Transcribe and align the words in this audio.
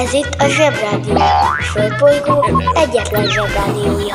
Ez 0.00 0.12
itt 0.12 0.34
a 0.38 0.48
Zsebrádió. 0.48 1.14
A 1.14 1.62
Földbolygó 1.62 2.62
egyetlen 2.74 3.26
Zsebrádiója. 3.26 4.14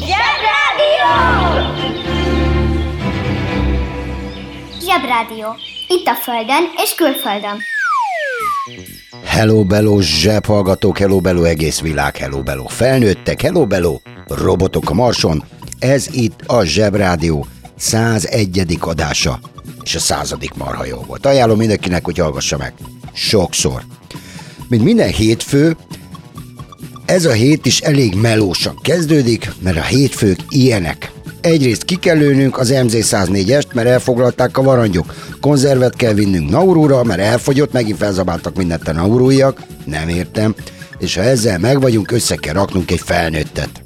Zsebrádió! 0.00 1.10
Zsebrádió. 4.80 5.54
Itt 5.88 6.06
a 6.06 6.14
Földön 6.14 6.70
és 6.76 6.94
külföldön. 6.94 7.58
Hello 9.24 9.64
Bello 9.64 10.00
zsebhallgatók, 10.00 10.98
Hello 10.98 11.20
Bello 11.20 11.42
egész 11.42 11.80
világ, 11.80 12.16
Hello 12.16 12.42
Bello 12.42 12.66
felnőttek, 12.66 13.40
Hello 13.40 13.66
Bello 13.66 13.98
robotok 14.26 14.90
a 14.90 14.94
Marson. 14.94 15.44
Ez 15.78 16.08
itt 16.12 16.40
a 16.46 16.64
Zsebrádió 16.64 17.46
101. 17.76 18.78
adása, 18.80 19.40
és 19.84 19.94
a 19.94 19.98
századik 19.98 20.54
marha 20.54 20.84
jó 20.84 20.98
volt. 21.06 21.26
Ajánlom 21.26 21.58
mindenkinek, 21.58 22.04
hogy 22.04 22.18
hallgassa 22.18 22.56
meg. 22.56 22.72
Sokszor. 23.12 23.82
Mint 24.68 24.84
minden 24.84 25.10
hétfő, 25.10 25.76
ez 27.04 27.24
a 27.24 27.32
hét 27.32 27.66
is 27.66 27.80
elég 27.80 28.14
melósan 28.14 28.78
kezdődik, 28.82 29.52
mert 29.62 29.76
a 29.76 29.82
hétfők 29.82 30.38
ilyenek. 30.48 31.12
Egyrészt 31.40 31.84
ki 31.84 31.96
kell 31.96 32.16
lőnünk 32.16 32.58
az 32.58 32.72
MZ104-est, 32.74 33.72
mert 33.72 33.88
elfoglalták 33.88 34.58
a 34.58 34.62
varangyok. 34.62 35.14
Konzervet 35.40 35.96
kell 35.96 36.12
vinnünk 36.12 36.50
Naurúra, 36.50 37.02
mert 37.02 37.20
elfogyott, 37.20 37.72
megint 37.72 37.98
felzabáltak 37.98 38.56
mindent 38.56 38.88
a 38.88 38.92
Naurúiak. 38.92 39.60
Nem 39.84 40.08
értem. 40.08 40.54
És 40.98 41.14
ha 41.14 41.22
ezzel 41.22 41.58
meg 41.58 41.80
vagyunk, 41.80 42.12
össze 42.12 42.36
kell 42.36 42.54
raknunk 42.54 42.90
egy 42.90 43.00
felnőttet. 43.00 43.83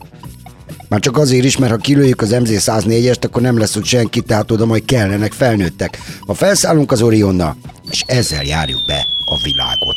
Már 0.88 1.00
csak 1.00 1.16
azért 1.16 1.44
is, 1.44 1.56
mert 1.56 1.72
ha 1.72 1.78
kilőjük 1.78 2.20
az 2.20 2.30
MZ104-est, 2.32 3.24
akkor 3.24 3.42
nem 3.42 3.58
lesz 3.58 3.76
ott 3.76 3.84
senki, 3.84 4.20
tehát 4.20 4.50
oda 4.50 4.66
majd 4.66 4.84
kellenek 4.84 5.32
felnőttek. 5.32 5.98
Ma 6.26 6.34
felszállunk 6.34 6.92
az 6.92 7.02
Orionnal, 7.02 7.56
és 7.90 8.04
ezzel 8.06 8.44
járjuk 8.44 8.80
be 8.86 9.06
a 9.24 9.42
világot. 9.42 9.96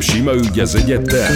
sima 0.01 0.33
ügy 0.33 0.59
az 0.59 0.75
egyetem 0.75 1.33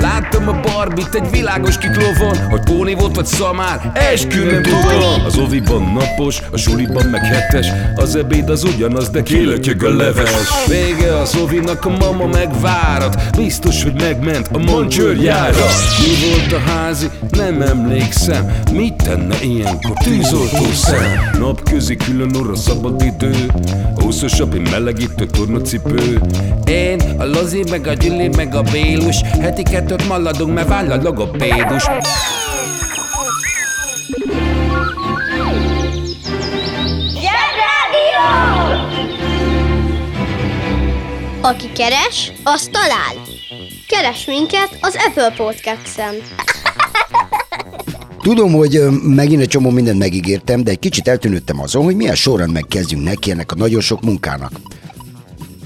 Láttam 0.00 0.48
a 0.48 0.60
barbit 0.60 1.14
egy 1.14 1.30
világos 1.30 1.78
kiklovon 1.78 2.36
Hogy 2.50 2.60
póni 2.60 2.94
volt 2.94 3.16
vagy 3.16 3.26
szamár, 3.26 3.92
eskü 3.94 4.50
nem 4.50 4.62
tudom 4.62 5.24
Az 5.24 5.38
oviban 5.38 5.92
napos, 5.92 6.42
a 6.50 6.56
suliban 6.56 7.06
meg 7.06 7.24
hetes. 7.24 7.66
Az 7.94 8.16
ebéd 8.16 8.48
az 8.48 8.64
ugyanaz, 8.64 9.08
de 9.08 9.22
kilötyög 9.22 9.82
a 9.82 9.96
leves. 9.96 10.30
Vége 10.68 11.16
az 11.18 11.36
ovinak, 11.36 11.84
a 11.84 11.88
mama 11.88 12.26
megvárat. 12.26 13.36
Biztos, 13.36 13.82
hogy 13.82 14.00
megment 14.00 14.48
a 14.52 14.58
mancsőrjára 14.58 15.66
Mi 15.98 16.28
volt 16.28 16.52
a 16.52 16.58
házi? 16.92 17.10
Nem 17.30 17.62
emlékszem 17.62 18.52
Mit 18.72 18.94
tenne 18.94 19.42
ilyenkor 19.42 19.96
tűzoltó 20.02 20.72
szem? 20.72 21.30
Napközi 21.38 21.96
külön 21.96 22.34
orra 22.34 22.56
szabad 22.56 23.02
idő 23.02 23.46
Úszos 24.04 24.40
api 24.40 24.58
melegítő 24.58 25.26
tornacipő 25.26 26.20
Én, 26.64 27.00
a 27.18 27.24
Lozi, 27.24 27.64
meg 27.70 27.86
a 27.86 27.92
Gyüli, 27.92 28.28
meg 28.28 28.54
a 28.54 28.62
Bélus 28.62 29.20
Heti 29.40 29.62
kettőt 29.62 30.08
maladunk, 30.08 30.54
mert 30.54 30.68
váll 30.68 30.90
a 30.90 31.02
logopédus! 31.02 31.84
Aki 41.44 41.72
keres, 41.72 42.32
az 42.42 42.68
talál. 42.72 43.24
Keres 43.86 44.24
minket 44.24 44.78
az 44.80 44.96
Apple 45.06 45.30
Podcast-en. 45.36 46.14
Tudom, 48.22 48.52
hogy 48.52 48.80
megint 49.02 49.40
egy 49.40 49.48
csomó 49.48 49.70
mindent 49.70 49.98
megígértem, 49.98 50.64
de 50.64 50.70
egy 50.70 50.78
kicsit 50.78 51.08
eltűnődtem 51.08 51.60
azon, 51.60 51.84
hogy 51.84 51.96
milyen 51.96 52.14
sorrendben 52.14 52.64
kezdjünk 52.68 53.04
neki 53.04 53.30
ennek 53.30 53.52
a 53.52 53.54
nagyon 53.54 53.80
sok 53.80 54.02
munkának. 54.02 54.52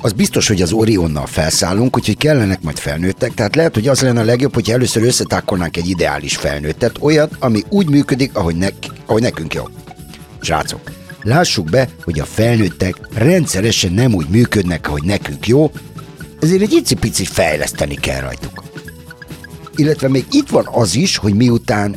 Az 0.00 0.12
biztos, 0.12 0.48
hogy 0.48 0.62
az 0.62 0.72
Orionnal 0.72 1.26
felszállunk, 1.26 1.96
úgyhogy 1.96 2.16
kellenek 2.16 2.62
majd 2.62 2.78
felnőttek, 2.78 3.34
tehát 3.34 3.56
lehet, 3.56 3.74
hogy 3.74 3.88
az 3.88 4.00
lenne 4.00 4.20
a 4.20 4.24
legjobb, 4.24 4.54
hogyha 4.54 4.72
először 4.72 5.02
összetákolnánk 5.02 5.76
egy 5.76 5.88
ideális 5.88 6.36
felnőttet, 6.36 6.98
olyat, 7.00 7.36
ami 7.38 7.62
úgy 7.68 7.88
működik, 7.88 8.36
ahogy, 8.36 8.56
nek, 8.56 8.74
ahogy 9.06 9.22
nekünk 9.22 9.54
jó. 9.54 9.64
Srácok, 10.40 10.90
lássuk 11.22 11.70
be, 11.70 11.88
hogy 12.04 12.20
a 12.20 12.24
felnőttek 12.24 12.96
rendszeresen 13.14 13.92
nem 13.92 14.14
úgy 14.14 14.28
működnek, 14.28 14.88
ahogy 14.88 15.04
nekünk 15.04 15.46
jó, 15.46 15.70
ezért 16.40 16.62
egy 16.62 16.72
icipici 16.72 17.24
fejleszteni 17.24 17.94
kell 17.94 18.20
rajtuk. 18.20 18.62
Illetve 19.74 20.08
még 20.08 20.24
itt 20.30 20.48
van 20.48 20.68
az 20.72 20.94
is, 20.94 21.16
hogy 21.16 21.34
miután 21.34 21.96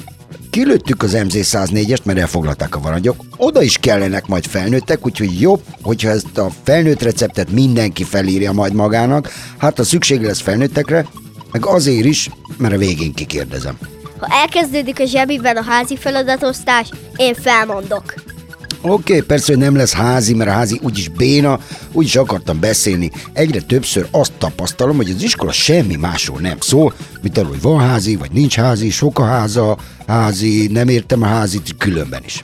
kilőttük 0.50 1.04
az 1.04 1.12
MZ104-est, 1.16 2.04
mert 2.04 2.20
elfoglalták 2.20 2.76
a 2.76 2.80
varangyok, 2.80 3.24
oda 3.38 3.62
is 3.62 3.78
kellenek 3.78 4.28
majd 4.28 4.46
felnőttek, 4.46 5.06
úgyhogy 5.06 5.42
jobb, 5.42 5.62
hogyha 5.82 6.10
ezt 6.10 6.38
a 6.38 6.50
felnőtt 6.64 7.02
receptet 7.02 7.52
mindenki 7.52 8.04
felírja 8.04 8.52
majd 8.52 8.74
magának, 8.74 9.32
hát 9.58 9.78
ha 9.78 9.84
szükség 9.84 10.22
lesz 10.22 10.42
felnőttekre, 10.42 11.06
meg 11.52 11.66
azért 11.66 12.06
is, 12.06 12.30
mert 12.58 12.74
a 12.74 12.78
végén 12.78 13.14
kikérdezem. 13.14 13.78
Ha 14.20 14.28
elkezdődik 14.30 15.00
a 15.00 15.06
zsebiben 15.06 15.58
a 15.58 15.64
házi 15.64 15.98
feladatosztás, 15.98 16.90
én 17.16 17.34
felmondok. 17.34 18.14
Oké, 18.82 19.14
okay, 19.14 19.26
persze, 19.26 19.52
hogy 19.54 19.62
nem 19.62 19.76
lesz 19.76 19.94
házi, 19.94 20.34
mert 20.34 20.50
a 20.50 20.54
házi 20.54 20.80
úgyis 20.84 21.08
béna, 21.08 21.60
úgyis 21.92 22.16
akartam 22.16 22.60
beszélni. 22.60 23.12
Egyre 23.34 23.62
többször 23.62 24.08
azt 24.12 24.32
tapasztalom, 24.38 24.96
hogy 24.96 25.10
az 25.10 25.24
iskola 25.24 25.52
semmi 25.52 25.96
másról 25.96 26.40
nem 26.40 26.58
szól, 26.60 26.94
mint 27.22 27.38
arról, 27.38 27.50
hogy 27.50 27.62
van 27.62 27.80
házi, 27.80 28.16
vagy 28.16 28.32
nincs 28.32 28.56
házi, 28.56 28.90
sok 28.90 29.20
a 29.20 29.26
háza, 29.26 29.78
házi, 30.08 30.68
nem 30.68 30.88
értem 30.88 31.22
a 31.22 31.26
házit, 31.26 31.76
különben 31.78 32.22
is. 32.26 32.44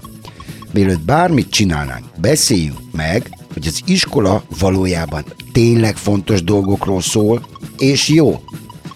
Mielőtt 0.72 1.02
bármit 1.02 1.50
csinálnánk, 1.50 2.06
beszéljünk 2.22 2.80
meg, 2.92 3.30
hogy 3.54 3.68
az 3.68 3.82
iskola 3.86 4.44
valójában 4.60 5.24
tényleg 5.52 5.98
fontos 5.98 6.44
dolgokról 6.44 7.02
szól, 7.02 7.48
és 7.78 8.08
jó. 8.10 8.42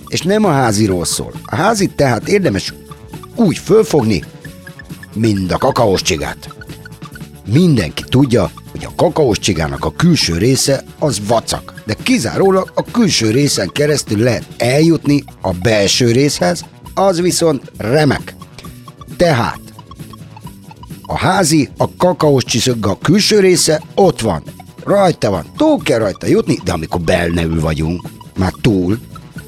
És 0.07 0.21
nem 0.21 0.45
a 0.45 0.51
háziról 0.51 1.05
szól. 1.05 1.33
A 1.43 1.55
házit 1.55 1.95
tehát 1.95 2.27
érdemes 2.27 2.73
úgy 3.35 3.57
fölfogni, 3.57 4.23
mint 5.13 5.51
a 5.51 5.57
kakaós 5.57 6.01
csigát. 6.01 6.58
Mindenki 7.51 8.03
tudja, 8.03 8.51
hogy 8.71 8.85
a 8.85 8.95
kakaós 8.95 9.39
csigának 9.39 9.85
a 9.85 9.91
külső 9.91 10.37
része 10.37 10.83
az 10.99 11.27
vacak, 11.27 11.81
de 11.85 11.93
kizárólag 12.03 12.71
a 12.75 12.83
külső 12.83 13.31
részen 13.31 13.69
keresztül 13.73 14.23
lehet 14.23 14.45
eljutni 14.57 15.23
a 15.41 15.51
belső 15.51 16.11
részhez, 16.11 16.65
az 16.93 17.21
viszont 17.21 17.71
remek. 17.77 18.35
Tehát 19.17 19.59
a 21.01 21.17
házi, 21.17 21.69
a 21.77 21.95
kakaós 21.97 22.43
csiszögga 22.43 22.97
külső 22.97 23.39
része 23.39 23.81
ott 23.95 24.21
van. 24.21 24.43
Rajta 24.83 25.29
van, 25.29 25.45
túl 25.57 25.77
kell 25.83 25.99
rajta 25.99 26.27
jutni, 26.27 26.59
de 26.63 26.71
amikor 26.71 27.01
belneül 27.01 27.59
vagyunk, 27.59 28.01
már 28.37 28.53
túl, 28.61 28.99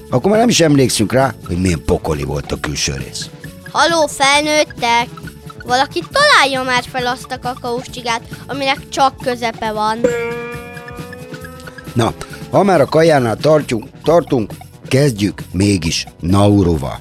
akkor 0.10 0.30
már 0.30 0.40
nem 0.40 0.50
is 0.50 0.60
emlékszünk 0.60 1.14
rá, 1.14 1.34
hogy 1.48 1.58
milyen 1.58 1.84
pokoli 1.86 2.24
volt 2.24 2.52
a 2.52 2.60
külső 2.60 2.94
rész. 2.96 3.30
Haló, 3.72 4.08
felnőttek! 4.08 5.21
Valaki 5.66 6.04
találja 6.12 6.64
már 6.64 6.84
fel 6.92 7.08
azt 7.08 7.32
a 7.32 7.40
kakaós 7.40 7.90
csigát, 7.90 8.22
aminek 8.48 8.90
csak 8.90 9.18
közepe 9.18 9.72
van. 9.72 10.00
Na, 11.94 12.14
ha 12.52 12.64
már 12.64 12.82
a 12.82 12.86
kajánál 12.86 13.38
tartjuk, 13.38 13.84
tartunk, 14.04 14.54
kezdjük 14.88 15.44
mégis 15.52 16.06
Nauruval. 16.20 17.00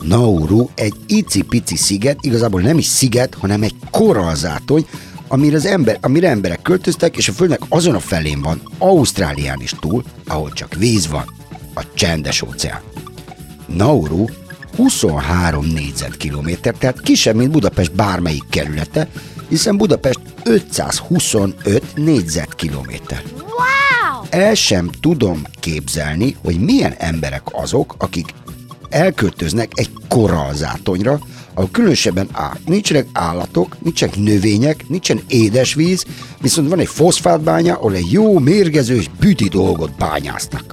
Nauru 0.00 0.68
egy 0.74 0.94
icipici 1.06 1.76
sziget, 1.76 2.18
igazából 2.20 2.60
nem 2.60 2.78
is 2.78 2.86
sziget, 2.86 3.34
hanem 3.34 3.62
egy 3.62 3.74
korallzátony, 3.90 4.86
amire, 5.28 5.56
az 5.56 5.66
ember, 5.66 5.98
amire 6.00 6.28
emberek 6.28 6.62
költöztek, 6.62 7.16
és 7.16 7.28
a 7.28 7.32
földnek 7.32 7.60
azon 7.68 7.94
a 7.94 8.00
felén 8.00 8.42
van, 8.42 8.62
Ausztrálián 8.78 9.60
is 9.60 9.74
túl, 9.80 10.04
ahol 10.26 10.52
csak 10.52 10.74
víz 10.74 11.08
van, 11.08 11.24
a 11.74 11.82
csendes 11.94 12.42
óceán. 12.42 12.80
Nauru 13.66 14.24
23 14.78 15.66
négyzetkilométer, 15.66 16.74
tehát 16.74 17.00
kisebb, 17.00 17.34
mint 17.36 17.50
Budapest 17.50 17.94
bármelyik 17.94 18.44
kerülete, 18.50 19.08
hiszen 19.48 19.76
Budapest 19.76 20.20
525 20.44 21.82
négyzetkilométer. 21.94 23.22
Wow! 23.34 24.24
El 24.30 24.54
sem 24.54 24.90
tudom 25.00 25.42
képzelni, 25.60 26.36
hogy 26.44 26.60
milyen 26.60 26.94
emberek 26.98 27.42
azok, 27.52 27.94
akik 27.98 28.34
elköltöznek 28.88 29.72
egy 29.74 29.90
korallzátonyra, 30.08 31.18
ahol 31.54 31.68
különösebben 31.72 32.28
áll. 32.32 32.56
Nincsenek 32.64 33.06
állatok, 33.12 33.76
nincsenek 33.82 34.16
növények, 34.16 34.88
nincsen 34.88 35.20
édesvíz, 35.28 36.04
viszont 36.40 36.68
van 36.68 36.78
egy 36.78 36.88
foszfátbánya, 36.88 37.74
ahol 37.74 37.94
egy 37.94 38.12
jó, 38.12 38.38
mérgező 38.38 38.96
és 38.96 39.08
büti 39.20 39.48
dolgot 39.48 39.96
bányásznak. 39.96 40.64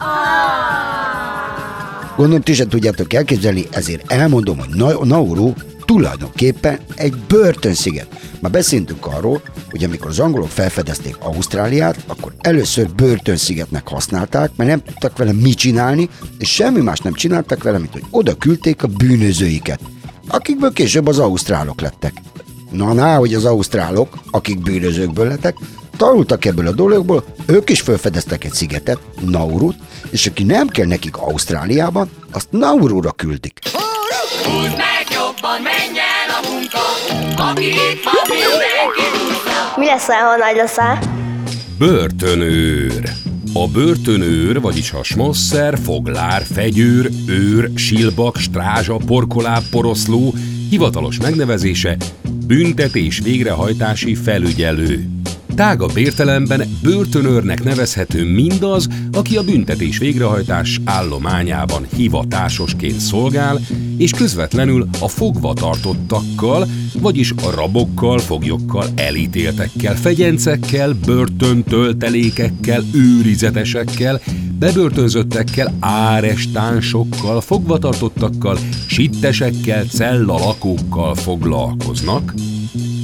Gondolom, 2.16 2.42
ti 2.42 2.54
sem 2.54 2.68
tudjátok 2.68 3.14
elképzelni, 3.14 3.66
ezért 3.72 4.12
elmondom, 4.12 4.58
hogy 4.58 4.70
Na- 4.70 5.06
Nauru 5.06 5.54
tulajdonképpen 5.86 6.80
egy 6.96 7.14
börtönsziget. 7.28 8.08
Már 8.40 8.52
beszéltünk 8.52 9.06
arról, 9.06 9.42
hogy 9.70 9.84
amikor 9.84 10.10
az 10.10 10.20
angolok 10.20 10.50
felfedezték 10.50 11.16
Ausztráliát, 11.20 12.04
akkor 12.08 12.34
először 12.42 12.90
börtönszigetnek 12.90 13.88
használták, 13.88 14.52
mert 14.56 14.70
nem 14.70 14.84
tudtak 14.84 15.18
vele 15.18 15.32
mit 15.32 15.58
csinálni, 15.58 16.10
és 16.38 16.54
semmi 16.54 16.82
más 16.82 17.00
nem 17.00 17.14
csináltak 17.14 17.64
vele, 17.64 17.78
mint 17.78 17.94
hogy 17.94 18.04
oda 18.10 18.34
küldték 18.34 18.84
a 18.84 18.88
bűnözőiket, 18.88 19.80
akikből 20.28 20.74
később 20.74 21.08
az 21.08 21.20
ausztrálok 21.20 21.82
lettek. 21.82 22.14
Na, 22.72 22.94
ná, 22.94 23.18
hogy 23.18 23.34
az 23.34 23.46
ausztrálok, 23.46 24.18
akik 24.32 24.62
bűnözőkből 24.62 25.28
lettek, 25.28 25.58
tanultak 25.98 26.46
ebből 26.46 26.68
a 26.68 26.72
dologból, 26.72 27.24
ők 27.46 27.70
is 27.70 27.82
felfedeztek 27.82 28.44
egy 28.44 28.54
szigetet, 28.54 29.00
Naurut, 29.26 29.76
és 30.10 30.28
aki 30.28 30.44
nem 30.44 30.68
kell 30.68 30.86
nekik 30.86 31.18
Ausztráliában, 31.18 32.10
azt 32.32 32.48
Naurura 32.50 33.12
küldik. 33.12 33.60
Húzd 34.44 34.78
meg 34.78 35.06
jobban, 35.12 35.62
menj 35.62 36.00
el 36.00 36.30
a 36.30 36.50
munka, 36.50 36.80
aki 37.50 37.68
itt 37.68 38.04
van, 38.04 38.14
mindenki 38.28 39.18
húzza. 39.18 39.74
Mi 39.78 39.86
lesz, 39.86 40.06
ha 40.06 40.38
nagy 40.38 40.56
leszel? 40.56 41.00
Börtönőr. 41.78 43.10
A 43.54 43.68
börtönőr, 43.68 44.62
vagyis 44.62 44.92
a 44.92 45.04
smasszer, 45.04 45.78
foglár, 45.84 46.44
fegyőr, 46.54 47.10
őr, 47.28 47.70
silbak, 47.76 48.38
strázsa, 48.38 48.98
porkoláb, 49.06 49.64
poroszló, 49.70 50.34
hivatalos 50.70 51.18
megnevezése 51.20 51.98
büntetés 52.48 53.20
végrehajtási 53.24 54.16
felügyelő. 54.16 55.10
Tágabb 55.56 55.98
értelemben 55.98 56.62
börtönőrnek 56.82 57.64
nevezhető 57.64 58.26
mindaz, 58.34 58.88
aki 59.12 59.38
a 59.38 59.44
büntetés 59.44 59.98
végrehajtás 59.98 60.82
állományában 60.86 61.86
hivatásosként 61.96 63.00
szolgál, 63.00 63.60
és 63.98 64.12
közvetlenül 64.12 64.88
a 65.00 65.08
fogva 65.08 65.54
tartottakkal, 65.54 66.68
vagyis 67.00 67.32
a 67.32 67.50
rabokkal, 67.56 68.20
foglyokkal, 68.20 68.88
elítéltekkel, 68.96 69.96
fegyencekkel, 69.96 70.94
börtöntöltelékekkel, 71.06 72.84
őrizetesekkel, 72.94 74.22
bebörtönzöttekkel, 74.60 75.74
árestánsokkal, 75.80 77.42
fogvatartottakkal, 77.42 78.58
sittesekkel, 78.88 79.84
cellalakókkal 79.84 81.16
foglalkoznak, 81.16 82.34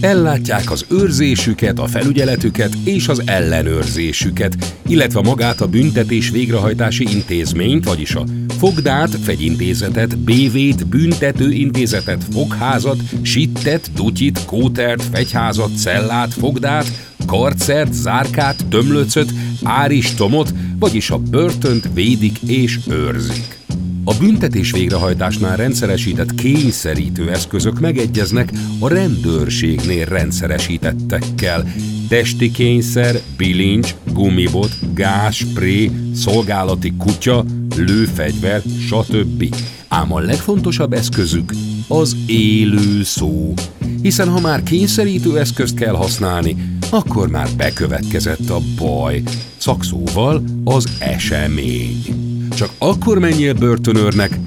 ellátják 0.01 0.71
az 0.71 0.85
őrzésüket, 0.89 1.79
a 1.79 1.87
felügyeletüket 1.87 2.73
és 2.83 3.07
az 3.07 3.21
ellenőrzésüket, 3.25 4.75
illetve 4.87 5.21
magát 5.21 5.61
a 5.61 5.67
büntetés 5.67 6.29
végrehajtási 6.29 7.07
intézményt, 7.11 7.85
vagyis 7.85 8.15
a 8.15 8.23
fogdát, 8.57 9.17
fegyintézetet, 9.23 10.17
bévét, 10.17 10.87
büntetőintézetet, 10.87 12.23
fogházat, 12.33 12.99
sittet, 13.21 13.91
dutyit, 13.95 14.45
kótert, 14.45 15.03
fegyházat, 15.03 15.77
cellát, 15.77 16.33
fogdát, 16.33 16.91
karcert, 17.25 17.93
zárkát, 17.93 18.65
tömlöcöt, 18.69 19.31
áristomot, 19.63 20.53
vagyis 20.79 21.09
a 21.09 21.17
börtönt 21.17 21.89
védik 21.93 22.39
és 22.41 22.79
őrzik. 22.89 23.60
A 24.03 24.13
büntetés 24.19 24.71
végrehajtásnál 24.71 25.57
rendszeresített 25.57 26.35
kényszerítő 26.35 27.31
eszközök 27.31 27.79
megegyeznek 27.79 28.51
a 28.79 28.87
rendőrségnél 28.87 30.05
rendszeresítettekkel. 30.05 31.73
Testi 32.07 32.51
kényszer, 32.51 33.19
bilincs, 33.37 33.95
gumibot, 34.13 34.71
gáz, 34.93 35.33
spré, 35.33 35.91
szolgálati 36.15 36.93
kutya, 36.97 37.45
lőfegyver, 37.75 38.61
stb. 38.87 39.55
Ám 39.87 40.13
a 40.13 40.19
legfontosabb 40.19 40.93
eszközük 40.93 41.53
az 41.87 42.15
élő 42.25 43.03
szó. 43.03 43.53
Hiszen 44.01 44.29
ha 44.29 44.39
már 44.39 44.63
kényszerítő 44.63 45.39
eszközt 45.39 45.75
kell 45.75 45.95
használni, 45.95 46.55
akkor 46.89 47.29
már 47.29 47.49
bekövetkezett 47.57 48.49
a 48.49 48.59
baj, 48.77 49.23
szakszóval 49.57 50.43
az 50.63 50.85
esemény. 50.99 52.20
Csak 52.55 52.69
akkor 52.77 53.19
menjél 53.19 53.53
börtönőrnek, 53.53 54.39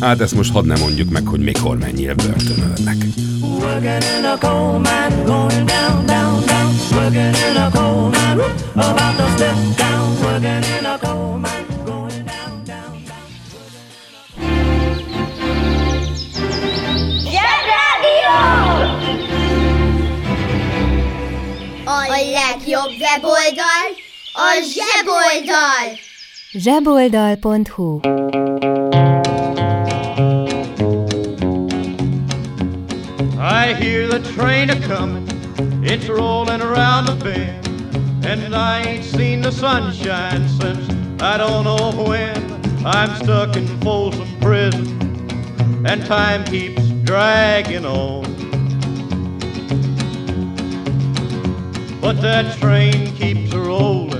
hát 0.00 0.20
ezt 0.20 0.34
most 0.34 0.52
hadd 0.52 0.66
ne 0.66 0.76
mondjuk 0.76 1.10
meg, 1.10 1.26
hogy 1.26 1.40
mikor 1.40 1.78
menjél 1.78 2.14
börtönőrnek. 2.14 2.96
Working 3.40 4.02
in 4.02 4.24
a! 4.24 4.38
A 21.84 22.06
legjobb 22.12 22.92
weboldal 23.00 23.88
a 24.32 24.48
zseboldal! 24.72 25.98
zseboldal.hu 26.52 28.00
I 33.38 33.72
hear 33.74 34.08
the 34.08 34.18
train 34.34 34.70
a 34.70 34.80
comin', 34.80 35.28
it's 35.84 36.08
rolling 36.08 36.60
around 36.60 37.04
the 37.04 37.14
bend, 37.14 38.26
and 38.26 38.52
I 38.52 38.82
ain't 38.82 39.04
seen 39.04 39.42
the 39.42 39.52
sunshine 39.52 40.48
since 40.48 41.22
I 41.22 41.36
don't 41.36 41.62
know 41.62 41.92
when. 42.02 42.84
I'm 42.84 43.14
stuck 43.22 43.54
in 43.56 43.68
Folsom 43.82 44.28
Prison, 44.40 45.86
and 45.86 46.04
time 46.04 46.42
keeps 46.46 46.82
dragging 47.04 47.86
on. 47.86 48.24
But 52.00 52.20
that 52.22 52.58
train 52.58 53.14
keeps 53.14 53.54
rolling 53.54 54.19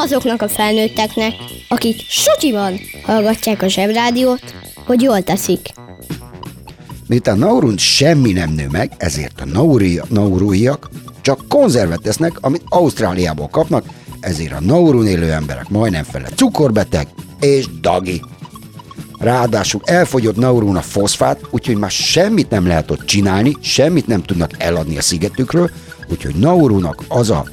Azoknak 0.00 0.42
a 0.42 0.48
felnőtteknek, 0.48 1.32
akik 1.68 2.00
sutyiban 2.08 2.80
hallgatják 3.02 3.62
a 3.62 3.68
zsebrádiót, 3.68 4.54
hogy 4.86 5.02
jól 5.02 5.22
teszik. 5.22 5.68
Miután 7.06 7.38
Naurun 7.38 7.76
semmi 7.76 8.32
nem 8.32 8.50
nő 8.50 8.66
meg, 8.70 8.92
ezért 8.96 9.40
a 9.40 9.44
Nauri, 9.44 10.00
Nauruiak 10.08 10.90
csak 11.20 11.48
konzervet 11.48 12.02
tesznek, 12.02 12.32
amit 12.40 12.64
Ausztráliából 12.68 13.48
kapnak, 13.48 13.84
ezért 14.20 14.52
a 14.52 14.60
Naurun 14.60 15.06
élő 15.06 15.32
emberek 15.32 15.68
majdnem 15.68 16.04
fele 16.04 16.28
cukorbeteg 16.28 17.08
és 17.40 17.66
dagi. 17.80 18.20
Ráadásul 19.18 19.80
elfogyott 19.84 20.36
Naurun 20.36 20.76
a 20.76 20.82
foszfát, 20.82 21.40
úgyhogy 21.50 21.76
már 21.76 21.90
semmit 21.90 22.50
nem 22.50 22.66
lehet 22.66 22.90
ott 22.90 23.04
csinálni, 23.04 23.56
semmit 23.60 24.06
nem 24.06 24.22
tudnak 24.22 24.50
eladni 24.58 24.96
a 24.96 25.02
szigetükről, 25.02 25.70
úgyhogy 26.08 26.34
Naurunak 26.34 27.04
az 27.08 27.30
a 27.30 27.44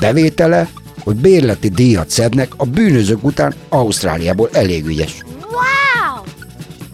bevétele, 0.00 0.68
hogy 1.08 1.16
bérleti 1.16 1.68
díjat 1.68 2.10
szednek 2.10 2.52
a 2.56 2.64
bűnözők 2.64 3.24
után 3.24 3.54
Ausztráliából 3.68 4.48
elég 4.52 4.86
ügyes. 4.86 5.22
Wow! 5.40 6.24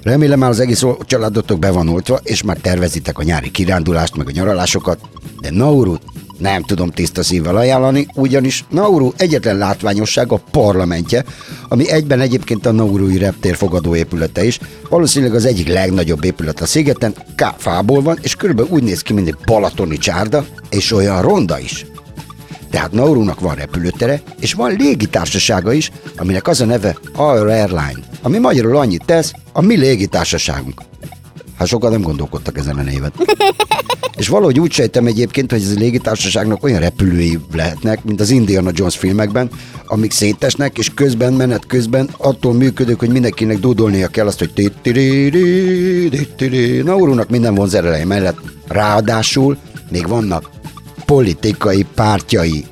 Remélem 0.02 0.38
már 0.38 0.50
az 0.50 0.61
egész 0.61 0.85
családotok 1.00 1.59
be 1.59 1.71
van 1.71 1.88
oltva, 1.88 2.21
és 2.23 2.42
már 2.42 2.56
tervezitek 2.56 3.18
a 3.18 3.23
nyári 3.23 3.50
kirándulást, 3.50 4.16
meg 4.16 4.26
a 4.28 4.30
nyaralásokat, 4.30 4.99
de 5.40 5.50
Nauru 5.50 5.94
nem 6.38 6.62
tudom 6.62 6.90
tiszta 6.90 7.23
szívvel 7.23 7.56
ajánlani, 7.56 8.06
ugyanis 8.14 8.64
Nauru 8.71 9.12
egyetlen 9.16 9.56
látványosság 9.56 10.33
a 10.33 10.42
parlamentje, 10.50 11.25
ami 11.68 11.90
egyben 11.90 12.21
egyébként 12.21 12.66
a 12.66 12.73
Naurui 12.73 13.18
reptér 13.18 13.56
fogadóépülete 13.56 14.44
is, 14.44 14.59
valószínűleg 14.88 15.35
az 15.35 15.44
egyik 15.44 15.68
legnagyobb 15.68 16.25
épület 16.25 16.61
a 16.61 16.66
szigeten, 16.66 17.14
K 17.37 17.44
fából 17.56 18.02
van, 18.02 18.18
és 18.23 18.35
körülbelül 18.35 18.71
úgy 18.71 18.83
néz 18.83 19.00
ki, 19.00 19.12
mint 19.12 19.28
egy 19.28 19.37
balatoni 19.44 19.97
csárda, 19.97 20.44
és 20.71 20.92
olyan 20.92 21.23
ronda 21.23 21.59
is. 21.59 21.87
Tehát 22.75 22.93
Naurunak 22.93 23.40
van 23.40 23.54
repülőtere, 23.54 24.23
és 24.40 24.52
van 24.52 24.76
légitársasága 24.76 25.73
is, 25.73 25.90
aminek 26.16 26.49
az 26.49 26.61
a 26.61 26.64
neve 26.64 26.97
Our 27.16 27.49
Airline, 27.49 27.99
ami 28.23 28.38
magyarul 28.38 28.76
annyit 28.76 29.04
tesz, 29.04 29.33
a 29.52 29.61
mi 29.61 29.76
légitársaságunk. 29.76 30.81
Hát 31.59 31.69
sokan 31.69 31.90
nem 31.90 32.02
gondolkodtak 32.02 32.59
ezen 32.59 32.78
a 32.78 32.83
néven. 32.83 33.12
És 34.16 34.28
valahogy 34.28 34.61
úgy 34.61 34.73
sejtem 34.73 35.07
egyébként, 35.07 35.50
hogy 35.50 35.62
ez 35.62 35.71
a 35.71 35.78
légitársaságnak 35.78 36.64
olyan 36.64 36.81
repülői 36.81 37.38
lehetnek, 37.52 38.04
mint 38.04 38.21
az 38.21 38.31
Indiana 38.31 38.71
Jones 38.73 38.97
filmekben, 38.97 39.50
amik 39.87 40.12
szétesnek, 40.12 40.78
és 40.78 40.90
közben, 40.95 41.33
menet 41.33 41.66
közben 41.66 42.09
attól 42.16 42.52
működők, 42.52 42.99
hogy 42.99 43.11
mindenkinek 43.11 43.59
dúdolnia 43.59 44.09
kell 44.09 44.26
azt, 44.26 44.38
hogy 44.38 44.73
Naurunak 46.85 47.28
minden 47.28 47.54
von 47.54 47.69
zerelei 47.69 48.04
mellett. 48.04 48.38
Ráadásul 48.69 49.57
még 49.90 50.09
vannak 50.09 50.50
politikai 51.06 51.87
pártjai 51.94 52.66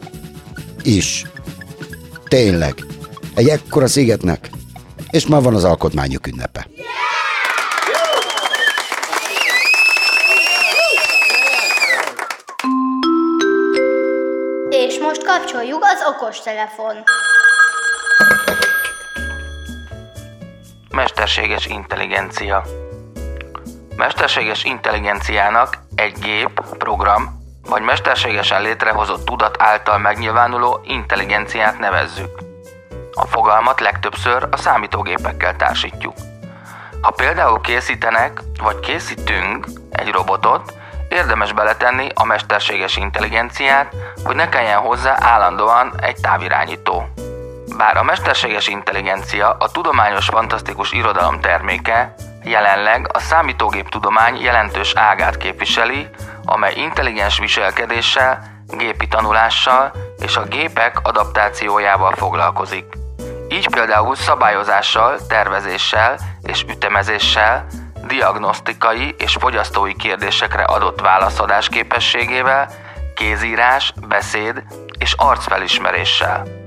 is. 0.82 1.24
Tényleg. 2.28 2.74
Egy 3.34 3.48
ekkora 3.48 3.86
szigetnek. 3.86 4.50
És 5.10 5.26
már 5.26 5.42
van 5.42 5.54
az 5.54 5.64
alkotmányok 5.64 6.26
ünnepe. 6.26 6.66
És 14.70 14.98
most 14.98 15.24
kapcsoljuk 15.24 15.84
az 15.84 16.14
okostelefon. 16.14 16.94
Mesterséges 20.90 21.66
intelligencia. 21.66 22.64
Mesterséges 23.96 24.64
intelligenciának 24.64 25.78
egy 25.94 26.18
gép, 26.20 26.62
program 26.78 27.41
vagy 27.68 27.82
mesterségesen 27.82 28.62
létrehozott 28.62 29.24
tudat 29.24 29.62
által 29.62 29.98
megnyilvánuló 29.98 30.80
intelligenciát 30.84 31.78
nevezzük. 31.78 32.38
A 33.12 33.26
fogalmat 33.26 33.80
legtöbbször 33.80 34.48
a 34.50 34.56
számítógépekkel 34.56 35.56
társítjuk. 35.56 36.14
Ha 37.00 37.10
például 37.10 37.60
készítenek, 37.60 38.40
vagy 38.62 38.80
készítünk 38.80 39.66
egy 39.90 40.08
robotot, 40.08 40.72
érdemes 41.08 41.52
beletenni 41.52 42.08
a 42.14 42.24
mesterséges 42.24 42.96
intelligenciát, 42.96 43.94
hogy 44.24 44.36
ne 44.36 44.48
kelljen 44.48 44.78
hozzá 44.78 45.16
állandóan 45.20 45.92
egy 46.00 46.16
távirányító. 46.20 47.08
Bár 47.76 47.96
a 47.96 48.02
mesterséges 48.02 48.68
intelligencia 48.68 49.56
a 49.58 49.70
tudományos 49.70 50.26
fantasztikus 50.26 50.92
irodalom 50.92 51.40
terméke, 51.40 52.14
jelenleg 52.42 53.08
a 53.12 53.18
számítógép 53.18 53.88
tudomány 53.88 54.40
jelentős 54.40 54.92
ágát 54.94 55.36
képviseli, 55.36 56.08
amely 56.44 56.74
intelligens 56.74 57.38
viselkedéssel, 57.38 58.42
gépi 58.66 59.08
tanulással 59.08 59.92
és 60.18 60.36
a 60.36 60.44
gépek 60.44 61.00
adaptációjával 61.02 62.12
foglalkozik. 62.12 62.84
Így 63.48 63.68
például 63.68 64.14
szabályozással, 64.14 65.18
tervezéssel 65.28 66.18
és 66.42 66.64
ütemezéssel, 66.68 67.66
diagnosztikai 68.06 69.14
és 69.18 69.36
fogyasztói 69.40 69.94
kérdésekre 69.96 70.62
adott 70.62 71.00
válaszadás 71.00 71.68
képességével, 71.68 72.68
kézírás, 73.14 73.92
beszéd 74.08 74.62
és 74.98 75.12
arcfelismeréssel. 75.12 76.61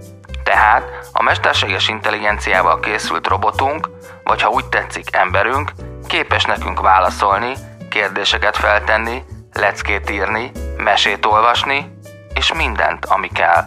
Tehát 0.45 1.09
a 1.11 1.23
mesterséges 1.23 1.87
intelligenciával 1.87 2.79
készült 2.79 3.27
robotunk, 3.27 3.89
vagy 4.23 4.41
ha 4.41 4.49
úgy 4.49 4.65
tetszik 4.65 5.15
emberünk, 5.15 5.71
képes 6.07 6.43
nekünk 6.43 6.81
válaszolni, 6.81 7.53
kérdéseket 7.89 8.57
feltenni, 8.57 9.23
leckét 9.53 10.09
írni, 10.09 10.51
mesét 10.77 11.25
olvasni, 11.25 11.97
és 12.33 12.53
mindent, 12.53 13.05
ami 13.05 13.27
kell. 13.27 13.63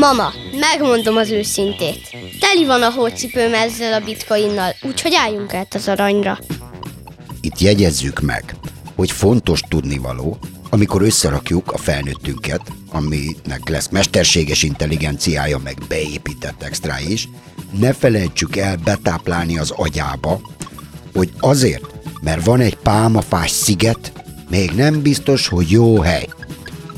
Mama, 0.00 0.32
megmondom 0.60 1.16
az 1.16 1.30
őszintét. 1.30 2.16
Teli 2.38 2.64
van 2.64 2.82
a 2.82 2.90
hócipőm 2.90 3.54
ezzel 3.54 3.92
a 3.92 4.04
bitcoinnal, 4.04 4.74
úgyhogy 4.82 5.14
álljunk 5.14 5.54
át 5.54 5.74
az 5.74 5.88
aranyra. 5.88 6.38
Itt 7.40 7.58
jegyezzük 7.58 8.20
meg, 8.20 8.54
hogy 8.94 9.10
fontos 9.10 9.60
tudnivaló, 9.68 10.38
amikor 10.70 11.02
összerakjuk 11.02 11.72
a 11.72 11.78
felnőttünket, 11.78 12.60
aminek 12.90 13.68
lesz 13.68 13.88
mesterséges 13.88 14.62
intelligenciája, 14.62 15.58
meg 15.58 15.76
beépített 15.88 16.62
extra 16.62 16.94
is, 17.08 17.28
ne 17.78 17.92
felejtsük 17.92 18.56
el 18.56 18.76
betáplálni 18.76 19.58
az 19.58 19.70
agyába, 19.70 20.40
hogy 21.14 21.30
azért, 21.40 21.84
mert 22.20 22.44
van 22.44 22.60
egy 22.60 22.76
pálmafás 22.76 23.50
sziget, 23.50 24.12
még 24.50 24.70
nem 24.70 25.02
biztos, 25.02 25.48
hogy 25.48 25.70
jó 25.70 26.00
hely. 26.00 26.28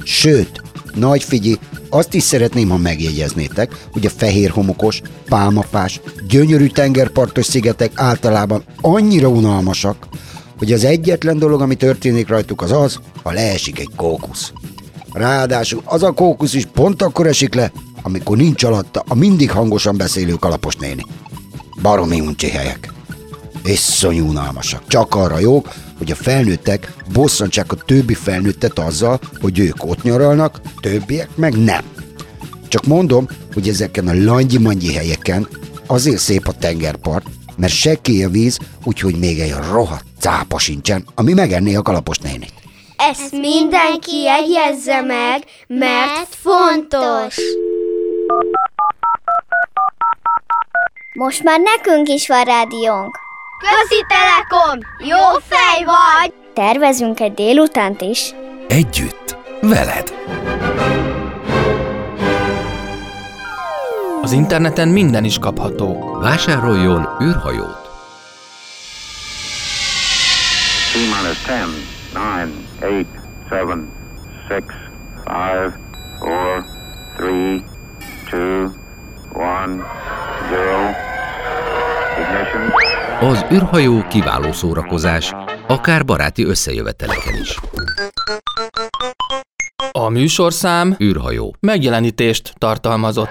Sőt, 0.04 0.62
nagy 0.94 1.22
figyelj, 1.22 1.58
azt 1.94 2.14
is 2.14 2.22
szeretném, 2.22 2.68
ha 2.68 2.76
megjegyeznétek, 2.76 3.86
hogy 3.92 4.06
a 4.06 4.10
fehér 4.10 4.50
homokos, 4.50 5.00
pálmafás, 5.28 6.00
gyönyörű 6.28 6.66
tengerpartos 6.66 7.46
szigetek 7.46 7.92
általában 7.94 8.64
annyira 8.80 9.28
unalmasak, 9.28 10.06
hogy 10.58 10.72
az 10.72 10.84
egyetlen 10.84 11.38
dolog, 11.38 11.60
ami 11.60 11.74
történik 11.74 12.28
rajtuk 12.28 12.62
az 12.62 12.72
az, 12.72 12.98
ha 13.22 13.32
leesik 13.32 13.78
egy 13.78 13.90
kókusz. 13.96 14.52
Ráadásul 15.12 15.82
az 15.84 16.02
a 16.02 16.12
kókusz 16.12 16.54
is 16.54 16.66
pont 16.66 17.02
akkor 17.02 17.26
esik 17.26 17.54
le, 17.54 17.72
amikor 18.02 18.36
nincs 18.36 18.64
alatta 18.64 19.04
a 19.08 19.14
mindig 19.14 19.50
hangosan 19.50 19.96
beszélő 19.96 20.32
kalapos 20.32 20.76
néni. 20.76 21.04
Baromi 21.82 22.20
uncsi 22.20 22.48
helyek. 22.48 22.92
Iszonyú 23.64 24.28
unalmasak. 24.28 24.82
Csak 24.86 25.14
arra 25.14 25.38
jók, 25.38 25.68
hogy 26.02 26.10
a 26.10 26.14
felnőttek 26.14 26.92
bosszantsák 27.12 27.72
a 27.72 27.76
többi 27.76 28.14
felnőttet 28.14 28.78
azzal, 28.78 29.20
hogy 29.40 29.58
ők 29.58 29.84
ott 29.84 30.02
nyaralnak, 30.02 30.60
többiek 30.80 31.36
meg 31.36 31.64
nem. 31.64 31.84
Csak 32.68 32.86
mondom, 32.86 33.28
hogy 33.54 33.68
ezeken 33.68 34.08
a 34.08 34.24
langyi 34.24 34.94
helyeken 34.94 35.48
azért 35.86 36.18
szép 36.18 36.48
a 36.48 36.52
tengerpart, 36.52 37.26
mert 37.56 37.72
sekély 37.72 38.24
a 38.24 38.28
víz, 38.28 38.58
úgyhogy 38.84 39.18
még 39.18 39.40
egy 39.40 39.54
rohadt 39.70 40.04
cápa 40.20 40.58
sincsen, 40.58 41.04
ami 41.14 41.32
megenné 41.32 41.74
a 41.74 41.82
kalapos 41.82 42.18
nénit. 42.18 42.54
Ezt 42.96 43.32
mindenki 43.32 44.16
jegyezze 44.22 45.00
meg, 45.00 45.42
mert 45.66 46.34
fontos. 46.34 47.36
Most 51.12 51.42
már 51.42 51.60
nekünk 51.60 52.08
is 52.08 52.28
van 52.28 52.44
rádiónk. 52.44 53.21
Közi 53.62 54.04
Telekom! 54.08 54.78
Jó 54.98 55.38
fej 55.48 55.84
vagy! 55.84 56.32
Tervezünk 56.54 57.20
egy 57.20 57.34
délutánt 57.34 58.00
is. 58.00 58.34
Együtt, 58.68 59.36
veled. 59.60 60.14
Az 64.22 64.32
interneten 64.32 64.88
minden 64.88 65.24
is 65.24 65.38
kapható. 65.38 66.18
Vásároljon 66.20 67.08
űrhajót. 67.22 67.80
T-minus 70.92 71.38
10, 71.38 71.56
9, 72.12 72.50
8, 72.80 73.06
7, 74.48 74.66
6, 75.24 75.78
5, 77.18 77.30
4, 77.30 77.64
3, 78.30 78.30
2, 78.30 78.70
1, 79.34 79.82
0. 80.50 80.94
Ignition. 82.18 83.01
Az 83.22 83.44
űrhajó 83.52 84.06
kiváló 84.08 84.52
szórakozás, 84.52 85.32
akár 85.66 86.04
baráti 86.04 86.44
összejöveteleken 86.44 87.34
is. 87.40 87.58
A 89.92 90.08
műsorszám 90.08 90.96
űrhajó. 91.02 91.56
megjelenítést 91.60 92.54
tartalmazott. 92.58 93.28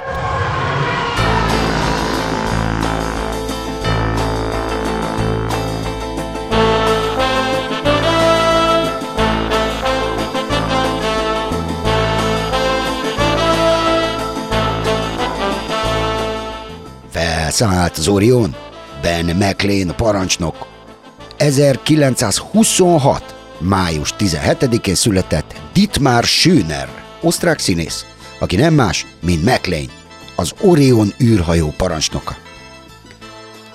Felszállt 17.09 17.97
az 17.97 18.07
Orion, 18.07 18.55
Ben 19.01 19.25
McLean 19.25 19.89
a 19.89 19.93
parancsnok 19.93 20.67
1926. 21.37 23.35
május 23.59 24.13
17-én 24.19 24.95
született 24.95 25.61
Dietmar 25.73 26.23
Schöner, 26.23 26.89
osztrák 27.21 27.59
színész, 27.59 28.05
aki 28.39 28.55
nem 28.55 28.73
más, 28.73 29.05
mint 29.19 29.43
McLean, 29.43 29.89
az 30.35 30.53
Orion 30.61 31.13
űrhajó 31.23 31.73
parancsnoka. 31.77 32.35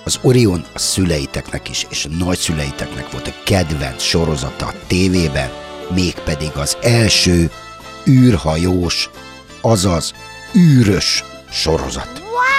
Az 0.04 0.18
Orion 0.22 0.64
a 0.74 0.78
szüleiteknek 0.78 1.68
is, 1.68 1.86
és 1.90 2.04
a 2.04 2.24
nagyszüleiteknek 2.24 3.10
volt 3.10 3.26
a 3.26 3.34
kedvenc 3.44 4.02
sorozata 4.02 4.66
a 4.66 4.74
tévében, 4.86 5.50
mégpedig 5.94 6.50
az 6.54 6.76
első 6.82 7.50
űrhajós, 8.08 9.10
azaz 9.60 10.14
űrös 10.54 11.24
sorozat. 11.50 12.10
Wow! 12.18 12.55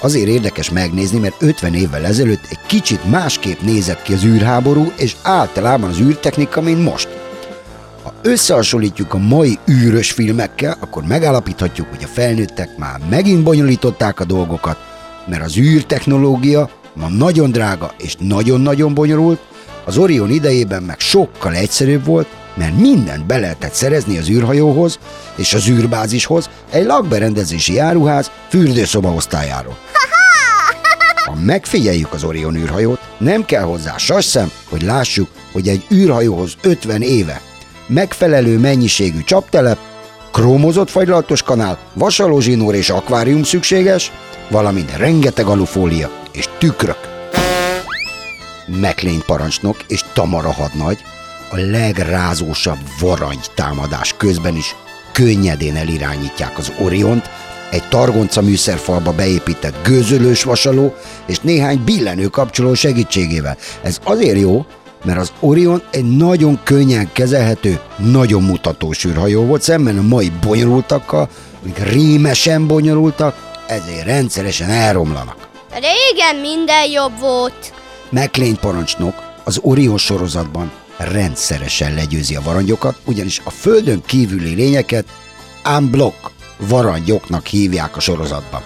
Azért 0.00 0.28
érdekes 0.28 0.70
megnézni, 0.70 1.18
mert 1.18 1.42
50 1.42 1.74
évvel 1.74 2.04
ezelőtt 2.04 2.46
egy 2.50 2.58
kicsit 2.66 3.10
másképp 3.10 3.60
nézett 3.60 4.02
ki 4.02 4.12
az 4.12 4.24
űrháború, 4.24 4.92
és 4.96 5.16
általában 5.22 5.90
az 5.90 6.00
űrtechnika, 6.00 6.60
mint 6.60 6.84
most. 6.84 7.08
Ha 8.02 8.14
összehasonlítjuk 8.22 9.14
a 9.14 9.18
mai 9.18 9.58
űrös 9.70 10.10
filmekkel, 10.10 10.76
akkor 10.80 11.02
megállapíthatjuk, 11.02 11.86
hogy 11.90 12.04
a 12.04 12.12
felnőttek 12.12 12.76
már 12.76 13.00
megint 13.10 13.42
bonyolították 13.42 14.20
a 14.20 14.24
dolgokat, 14.24 14.76
mert 15.26 15.44
az 15.44 15.56
űrtechnológia 15.56 16.70
ma 16.94 17.08
nagyon 17.08 17.50
drága 17.50 17.92
és 17.98 18.16
nagyon-nagyon 18.18 18.94
bonyolult, 18.94 19.40
az 19.84 19.96
Orion 19.96 20.30
idejében 20.30 20.82
meg 20.82 21.00
sokkal 21.00 21.54
egyszerűbb 21.54 22.04
volt, 22.04 22.26
mert 22.58 22.78
mindent 22.78 23.26
be 23.26 23.38
lehetett 23.38 23.72
szerezni 23.72 24.18
az 24.18 24.28
űrhajóhoz 24.28 24.98
és 25.36 25.54
az 25.54 25.68
űrbázishoz 25.68 26.50
egy 26.70 26.84
lakberendezési 26.84 27.78
áruház 27.78 28.30
fürdőszoba 28.48 29.12
osztályáról. 29.12 29.78
Ha 31.24 31.34
megfigyeljük 31.34 32.12
az 32.12 32.24
Orion 32.24 32.56
űrhajót, 32.56 33.00
nem 33.18 33.44
kell 33.44 33.62
hozzá 33.62 33.96
sasszem, 33.96 34.50
hogy 34.68 34.82
lássuk, 34.82 35.28
hogy 35.52 35.68
egy 35.68 35.86
űrhajóhoz 35.92 36.56
50 36.62 37.02
éve 37.02 37.40
megfelelő 37.86 38.58
mennyiségű 38.58 39.22
csaptelep, 39.22 39.78
krómozott 40.32 40.90
fagylaltos 40.90 41.42
kanál, 41.42 41.78
vasalózsinór 41.94 42.74
és 42.74 42.90
akvárium 42.90 43.42
szükséges, 43.42 44.12
valamint 44.50 44.96
rengeteg 44.96 45.46
alufólia 45.46 46.10
és 46.32 46.48
tükrök. 46.58 46.98
McLean 48.66 49.22
parancsnok 49.26 49.76
és 49.88 50.04
Tamara 50.12 50.52
hadnagy 50.52 50.98
a 51.50 51.56
legrázósabb 51.56 52.78
varangy 53.00 53.50
támadás 53.54 54.14
közben 54.16 54.56
is 54.56 54.74
könnyedén 55.12 55.76
elirányítják 55.76 56.58
az 56.58 56.72
Oriont, 56.80 57.30
egy 57.70 57.88
targonca 57.88 58.40
műszerfalba 58.42 59.12
beépített 59.12 59.74
gőzölős 59.82 60.42
vasaló 60.42 60.94
és 61.26 61.40
néhány 61.40 61.84
billenő 61.84 62.26
kapcsoló 62.26 62.74
segítségével. 62.74 63.56
Ez 63.82 63.98
azért 64.04 64.38
jó, 64.38 64.66
mert 65.04 65.18
az 65.18 65.32
Orion 65.40 65.82
egy 65.90 66.16
nagyon 66.16 66.60
könnyen 66.64 67.12
kezelhető, 67.12 67.80
nagyon 67.96 68.42
mutatós 68.42 69.04
űrhajó 69.04 69.44
volt, 69.44 69.62
szemben 69.62 69.98
a 69.98 70.02
mai 70.02 70.32
bonyolultakkal, 70.40 71.28
amik 71.62 71.78
rémesen 71.78 72.66
bonyolultak, 72.66 73.62
ezért 73.66 74.06
rendszeresen 74.06 74.70
elromlanak. 74.70 75.48
Régen 75.72 76.40
minden 76.40 76.90
jobb 76.90 77.18
volt. 77.20 77.72
McLean 78.10 78.56
parancsnok 78.60 79.14
az 79.44 79.58
Orion 79.62 79.98
sorozatban 79.98 80.72
rendszeresen 80.98 81.94
legyőzi 81.94 82.36
a 82.36 82.42
varangyokat, 82.42 82.98
ugyanis 83.04 83.40
a 83.44 83.50
földön 83.50 84.02
kívüli 84.06 84.54
lényeket 84.54 85.06
unblock 85.76 86.30
varangyoknak 86.56 87.46
hívják 87.46 87.96
a 87.96 88.00
sorozatban. 88.00 88.62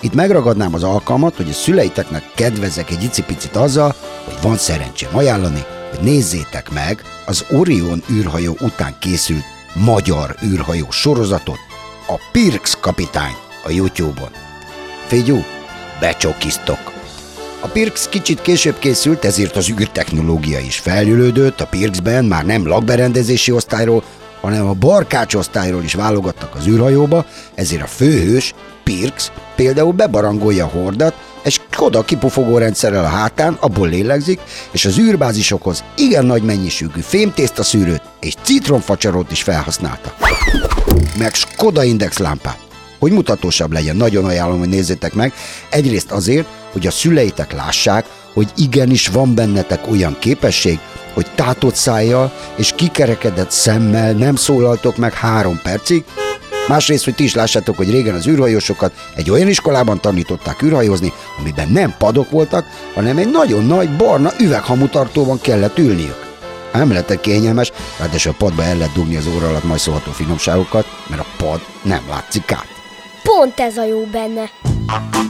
Itt 0.00 0.14
megragadnám 0.14 0.74
az 0.74 0.82
alkalmat, 0.82 1.36
hogy 1.36 1.48
a 1.48 1.52
szüleiteknek 1.52 2.22
kedvezek 2.34 2.90
egy 2.90 3.02
icipicit 3.02 3.56
azzal, 3.56 3.94
hogy 4.24 4.34
van 4.42 4.56
szerencsém 4.56 5.16
ajánlani, 5.16 5.64
hogy 5.90 6.04
nézzétek 6.04 6.70
meg 6.70 7.02
az 7.26 7.44
Orion 7.50 8.02
űrhajó 8.10 8.56
után 8.60 8.94
készült 9.00 9.44
magyar 9.74 10.36
űrhajó 10.44 10.90
sorozatot, 10.90 11.58
a 12.06 12.14
Pirx 12.32 12.76
kapitány 12.80 13.34
a 13.64 13.70
YouTube-on. 13.70 14.30
Figyú, 15.06 15.44
becsokiztok! 16.00 16.99
A 17.62 17.66
Pirx 17.66 18.08
kicsit 18.08 18.42
később 18.42 18.78
készült, 18.78 19.24
ezért 19.24 19.56
az 19.56 19.70
űrtechnológia 19.70 20.58
is 20.58 20.78
fejlődött, 20.78 21.60
a 21.60 21.66
Pirxben 21.66 22.24
már 22.24 22.44
nem 22.44 22.66
lakberendezési 22.66 23.52
osztályról, 23.52 24.02
hanem 24.40 24.68
a 24.68 24.72
barkács 24.72 25.34
osztályról 25.34 25.82
is 25.82 25.94
válogattak 25.94 26.54
az 26.54 26.66
űrhajóba, 26.66 27.26
ezért 27.54 27.82
a 27.82 27.86
főhős, 27.86 28.54
Pirx 28.84 29.30
például 29.56 29.92
bebarangolja 29.92 30.64
a 30.64 30.68
hordat, 30.68 31.14
és 31.44 31.60
Koda 31.76 32.02
kipufogó 32.02 32.58
rendszerrel 32.58 33.04
a 33.04 33.08
hátán, 33.08 33.56
abból 33.60 33.88
lélegzik, 33.88 34.40
és 34.70 34.84
az 34.84 34.98
űrbázisokhoz 34.98 35.84
igen 35.96 36.24
nagy 36.24 36.42
mennyiségű 36.42 37.00
fémtészta 37.00 37.62
szűrőt 37.62 38.02
és 38.20 38.34
citromfacsarót 38.42 39.30
is 39.30 39.42
felhasználta. 39.42 40.14
Meg 41.18 41.34
Skoda 41.34 41.84
Index 41.84 42.18
lámpát. 42.18 42.58
Hogy 42.98 43.12
mutatósabb 43.12 43.72
legyen, 43.72 43.96
nagyon 43.96 44.24
ajánlom, 44.24 44.58
hogy 44.58 44.68
nézzétek 44.68 45.14
meg. 45.14 45.32
Egyrészt 45.70 46.10
azért, 46.10 46.46
hogy 46.72 46.86
a 46.86 46.90
szüleitek 46.90 47.52
lássák, 47.52 48.06
hogy 48.32 48.48
igenis 48.56 49.08
van 49.08 49.34
bennetek 49.34 49.90
olyan 49.90 50.16
képesség, 50.18 50.78
hogy 51.14 51.26
tátott 51.34 51.74
szájjal 51.74 52.32
és 52.56 52.72
kikerekedett 52.76 53.50
szemmel 53.50 54.12
nem 54.12 54.34
szólaltok 54.36 54.96
meg 54.96 55.12
három 55.12 55.60
percig, 55.62 56.04
Másrészt, 56.70 57.04
hogy 57.04 57.14
ti 57.14 57.24
is 57.24 57.34
lássátok, 57.34 57.76
hogy 57.76 57.90
régen 57.90 58.14
az 58.14 58.26
űrhajósokat 58.26 58.92
egy 59.14 59.30
olyan 59.30 59.48
iskolában 59.48 60.00
tanították 60.00 60.62
űrhajózni, 60.62 61.12
amiben 61.38 61.68
nem 61.68 61.94
padok 61.98 62.30
voltak, 62.30 62.66
hanem 62.94 63.16
egy 63.16 63.30
nagyon 63.30 63.64
nagy 63.64 63.96
barna 63.96 64.30
üveghamutartóban 64.40 65.40
kellett 65.40 65.78
ülniük. 65.78 66.28
Nem 66.72 66.92
lettek 66.92 67.20
kényelmes, 67.20 67.72
ráadásul 67.98 68.32
a 68.32 68.34
padba 68.38 68.62
el 68.62 68.76
lehet 68.76 68.92
dugni 68.92 69.16
az 69.16 69.26
óra 69.36 69.48
alatt 69.48 69.64
majd 69.64 69.80
szólható 69.80 70.10
finomságokat, 70.10 70.86
mert 71.06 71.22
a 71.22 71.26
pad 71.36 71.60
nem 71.82 72.02
látszik 72.08 72.52
át. 72.52 72.66
Pont 73.22 73.60
ez 73.60 73.76
a 73.76 73.84
jó 73.84 74.04
benne. 74.04 74.50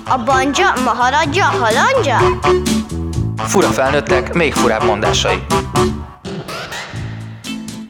A 0.05 0.23
banja, 0.25 0.73
maharadja, 0.85 1.45
halandja? 1.45 2.39
Fura 3.37 3.69
felnőttek, 3.69 4.35
még 4.35 4.53
furább 4.53 4.85
mondásai. 4.85 5.43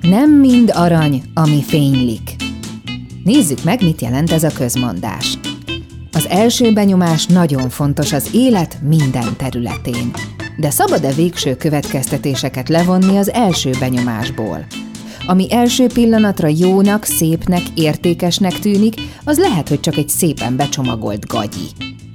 Nem 0.00 0.30
mind 0.30 0.70
arany, 0.74 1.22
ami 1.34 1.62
fénylik. 1.62 2.36
Nézzük 3.24 3.64
meg, 3.64 3.82
mit 3.82 4.00
jelent 4.00 4.32
ez 4.32 4.42
a 4.42 4.50
közmondás. 4.56 5.38
Az 6.12 6.26
első 6.28 6.72
benyomás 6.72 7.26
nagyon 7.26 7.68
fontos 7.68 8.12
az 8.12 8.28
élet 8.32 8.78
minden 8.82 9.36
területén. 9.36 10.10
De 10.56 10.70
szabad-e 10.70 11.12
végső 11.12 11.56
következtetéseket 11.56 12.68
levonni 12.68 13.16
az 13.16 13.32
első 13.32 13.70
benyomásból? 13.78 14.66
Ami 15.30 15.52
első 15.52 15.86
pillanatra 15.86 16.48
jónak, 16.48 17.04
szépnek, 17.04 17.62
értékesnek 17.74 18.58
tűnik, 18.58 18.94
az 19.24 19.38
lehet, 19.38 19.68
hogy 19.68 19.80
csak 19.80 19.96
egy 19.96 20.08
szépen 20.08 20.56
becsomagolt 20.56 21.26
gagyi. 21.26 21.66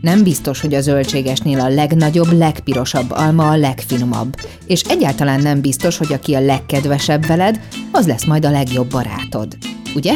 Nem 0.01 0.23
biztos, 0.23 0.61
hogy 0.61 0.73
a 0.73 0.81
zöldségesnél 0.81 1.59
a 1.59 1.69
legnagyobb, 1.69 2.31
legpirosabb 2.31 3.11
alma 3.11 3.49
a 3.49 3.57
legfinomabb, 3.57 4.35
és 4.67 4.81
egyáltalán 4.81 5.41
nem 5.41 5.61
biztos, 5.61 5.97
hogy 5.97 6.13
aki 6.13 6.33
a 6.33 6.39
legkedvesebb 6.39 7.25
veled, 7.25 7.59
az 7.91 8.07
lesz 8.07 8.25
majd 8.25 8.45
a 8.45 8.51
legjobb 8.51 8.89
barátod. 8.89 9.57
Ugye? 9.95 10.13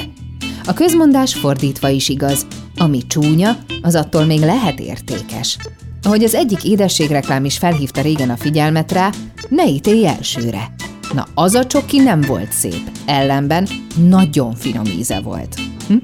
A 0.66 0.74
közmondás 0.74 1.34
fordítva 1.34 1.90
is 1.90 2.10
igaz. 2.10 2.48
Ami 2.78 3.08
csúnya, 3.08 3.58
az 3.82 3.96
attól 3.96 4.26
még 4.26 4.40
lehet 4.40 4.80
értékes. 4.80 5.58
Ahogy 6.04 6.24
az 6.24 6.36
egyik 6.36 6.64
édességreklám 6.64 7.46
is 7.46 7.58
felhívta 7.58 8.02
régen 8.02 8.30
a 8.30 8.38
figyelmet 8.38 8.92
rá, 8.92 9.10
ne 9.50 9.68
ítélj 9.68 10.08
elsőre. 10.08 10.72
Na, 11.14 11.28
az 11.34 11.54
a 11.54 11.66
csoki 11.66 12.00
nem 12.00 12.22
volt 12.22 12.52
szép, 12.52 12.92
ellenben 13.06 13.68
nagyon 14.08 14.56
finom 14.56 14.86
íze 14.86 15.20
volt. 15.20 15.56
Hm? 15.88 15.96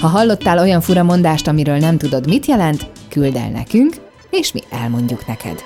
Ha 0.00 0.06
hallottál 0.06 0.58
olyan 0.58 0.80
fura 0.80 1.02
mondást, 1.02 1.48
amiről 1.48 1.78
nem 1.78 1.98
tudod, 1.98 2.26
mit 2.26 2.46
jelent, 2.46 2.90
küld 3.08 3.36
el 3.36 3.50
nekünk, 3.50 3.94
és 4.30 4.52
mi 4.52 4.60
elmondjuk 4.70 5.26
neked. 5.26 5.62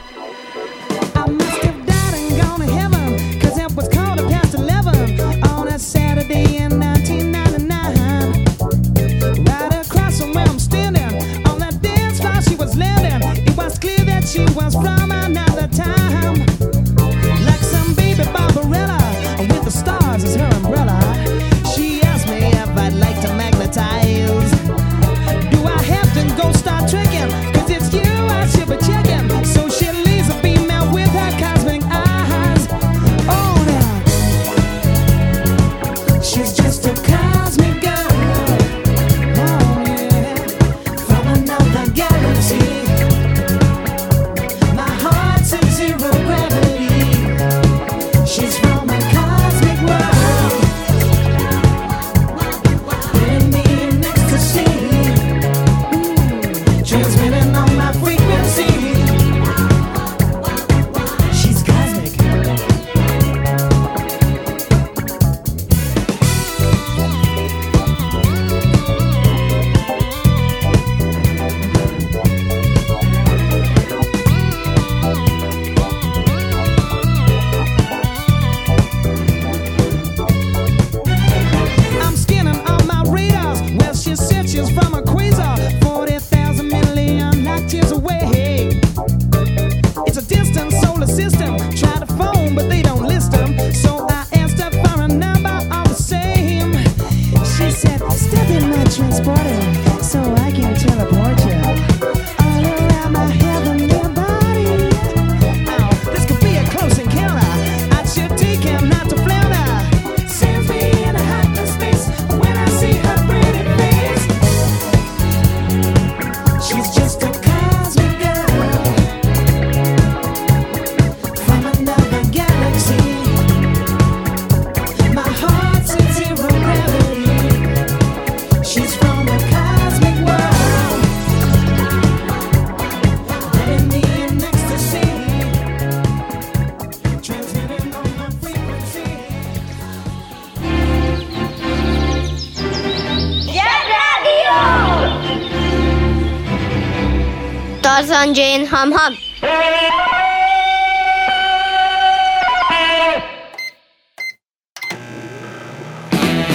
Tarzan 148.26 148.34
Jane 148.34 148.66
Ham 148.66 148.92
Ham. 148.92 149.14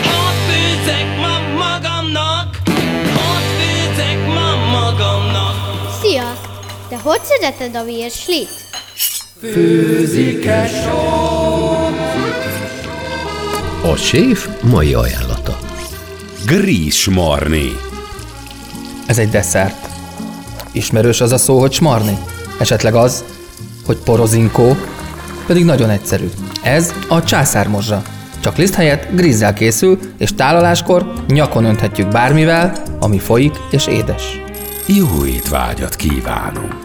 Hadd 0.04 0.36
főzzek 0.48 1.18
ma 1.20 1.40
magamnak, 1.58 2.58
hadd 3.16 3.44
főzzek 3.60 4.28
ma 4.28 4.56
magamnak. 4.72 5.56
Szia! 6.02 6.38
Te 6.90 6.98
hogy 7.04 7.22
szereted 7.24 7.76
a 7.76 7.84
virslit? 7.84 8.50
A 13.84 13.96
séf 13.96 14.48
mai 14.62 14.94
ajánlata. 14.94 15.58
Grís 16.46 17.10
marni. 17.10 17.72
Ez 19.08 19.18
egy 19.18 19.30
desszert. 19.30 19.91
Ismerős 20.72 21.22
az 21.22 21.32
a 21.32 21.38
szó, 21.38 21.60
hogy 21.60 21.72
smarni? 21.72 22.18
Esetleg 22.60 22.96
az, 22.96 23.24
hogy 23.86 23.98
porozinkó? 23.98 24.76
Pedig 25.46 25.66
nagyon 25.66 25.90
egyszerű. 25.90 26.30
Ez 26.64 26.94
a 27.08 27.24
császármozsa. 27.24 28.02
Csak 28.40 28.58
liszt 28.58 28.74
helyett 28.76 29.08
grízzel 29.16 29.54
készül, 29.54 30.00
és 30.18 30.34
tálaláskor 30.36 31.14
nyakon 31.28 31.66
önthetjük 31.66 32.08
bármivel, 32.08 32.84
ami 33.00 33.20
folyik 33.20 33.54
és 33.72 33.88
édes. 33.88 34.42
Jó 34.86 35.26
étvágyat 35.26 35.96
kívánunk! 35.96 36.81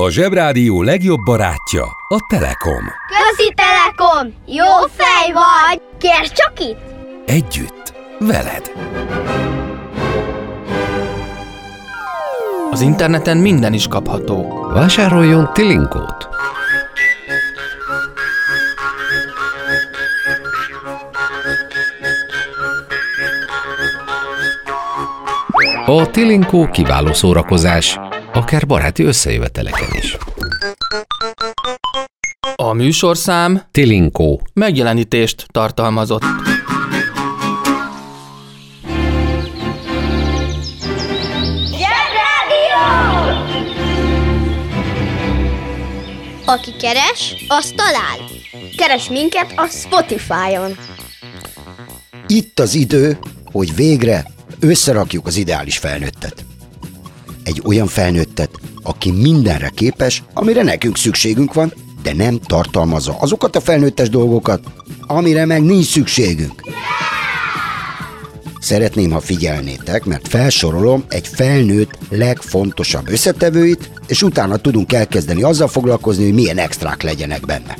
A 0.00 0.10
Zsebrádió 0.10 0.82
legjobb 0.82 1.20
barátja 1.24 1.84
a 2.08 2.26
Telekom. 2.28 2.84
Közi 3.08 3.54
Telekom! 3.54 4.34
Jó 4.46 4.86
fej 4.96 5.32
vagy! 5.32 5.82
Kérd 5.98 6.32
csak 6.32 6.52
itt! 6.60 6.80
Együtt, 7.26 7.92
veled. 8.18 8.72
Az 12.70 12.80
interneten 12.80 13.36
minden 13.36 13.72
is 13.72 13.86
kapható. 13.86 14.66
Vásároljon 14.72 15.50
Tilinkót. 15.52 16.28
A 25.86 26.10
Tilinkó 26.10 26.68
kiváló 26.70 27.12
szórakozás, 27.12 27.98
akár 28.32 28.66
baráti 28.66 29.02
összejöveteleken 29.02 29.88
is. 29.92 30.16
A 32.56 32.72
műsorszám 32.72 33.62
Tilinkó. 33.70 34.46
megjelenítést 34.52 35.46
tartalmazott. 35.50 36.22
Aki 46.44 46.72
keres, 46.80 47.44
az 47.48 47.72
talál. 47.76 48.18
Keres 48.76 49.08
minket 49.08 49.52
a 49.56 49.66
Spotify-on. 49.66 50.76
Itt 52.26 52.58
az 52.58 52.74
idő, 52.74 53.18
hogy 53.52 53.74
végre 53.74 54.26
összerakjuk 54.60 55.26
az 55.26 55.36
ideális 55.36 55.78
felnőttet. 55.78 56.44
Egy 57.50 57.62
olyan 57.64 57.86
felnőttet, 57.86 58.50
aki 58.82 59.10
mindenre 59.10 59.68
képes, 59.74 60.22
amire 60.34 60.62
nekünk 60.62 60.96
szükségünk 60.96 61.54
van, 61.54 61.72
de 62.02 62.14
nem 62.14 62.38
tartalmazza 62.38 63.16
azokat 63.20 63.56
a 63.56 63.60
felnőttes 63.60 64.08
dolgokat, 64.08 64.60
amire 65.06 65.44
meg 65.44 65.62
nincs 65.62 65.86
szükségünk. 65.86 66.62
Szeretném, 68.60 69.10
ha 69.10 69.20
figyelnétek, 69.20 70.04
mert 70.04 70.28
felsorolom 70.28 71.04
egy 71.08 71.26
felnőtt 71.26 71.98
legfontosabb 72.08 73.08
összetevőit, 73.08 73.90
és 74.06 74.22
utána 74.22 74.56
tudunk 74.56 74.92
elkezdeni 74.92 75.42
azzal 75.42 75.68
foglalkozni, 75.68 76.24
hogy 76.24 76.34
milyen 76.34 76.58
extrák 76.58 77.02
legyenek 77.02 77.46
benne. 77.46 77.76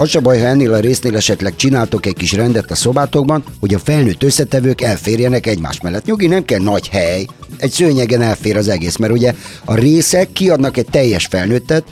Az 0.00 0.08
se 0.08 0.20
baj, 0.20 0.38
ha 0.38 0.46
ennél 0.46 0.72
a 0.72 0.78
résznél 0.78 1.16
esetleg 1.16 1.56
csináltok 1.56 2.06
egy 2.06 2.14
kis 2.14 2.32
rendet 2.32 2.70
a 2.70 2.74
szobátokban, 2.74 3.44
hogy 3.60 3.74
a 3.74 3.78
felnőtt 3.78 4.22
összetevők 4.22 4.80
elférjenek 4.80 5.46
egymás 5.46 5.80
mellett. 5.80 6.04
Nyugi, 6.04 6.26
nem 6.26 6.44
kell 6.44 6.60
nagy 6.60 6.88
hely, 6.88 7.26
egy 7.56 7.70
szőnyegen 7.70 8.22
elfér 8.22 8.56
az 8.56 8.68
egész, 8.68 8.96
mert 8.96 9.12
ugye 9.12 9.34
a 9.64 9.74
részek 9.74 10.32
kiadnak 10.32 10.76
egy 10.76 10.86
teljes 10.90 11.26
felnőttet, 11.26 11.84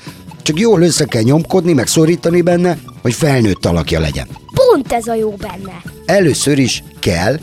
csak 0.43 0.59
jól 0.59 0.83
össze 0.83 1.05
kell 1.05 1.23
nyomkodni, 1.23 1.73
meg 1.73 1.87
szorítani 1.87 2.41
benne, 2.41 2.79
hogy 3.03 3.15
felnőtt 3.15 3.67
alakja 3.67 4.01
legyen. 4.01 4.27
Pont 4.55 4.93
ez 4.93 5.07
a 5.07 5.15
jó 5.15 5.31
benne. 5.31 5.83
Először 6.05 6.59
is 6.59 6.85
kell 7.01 7.39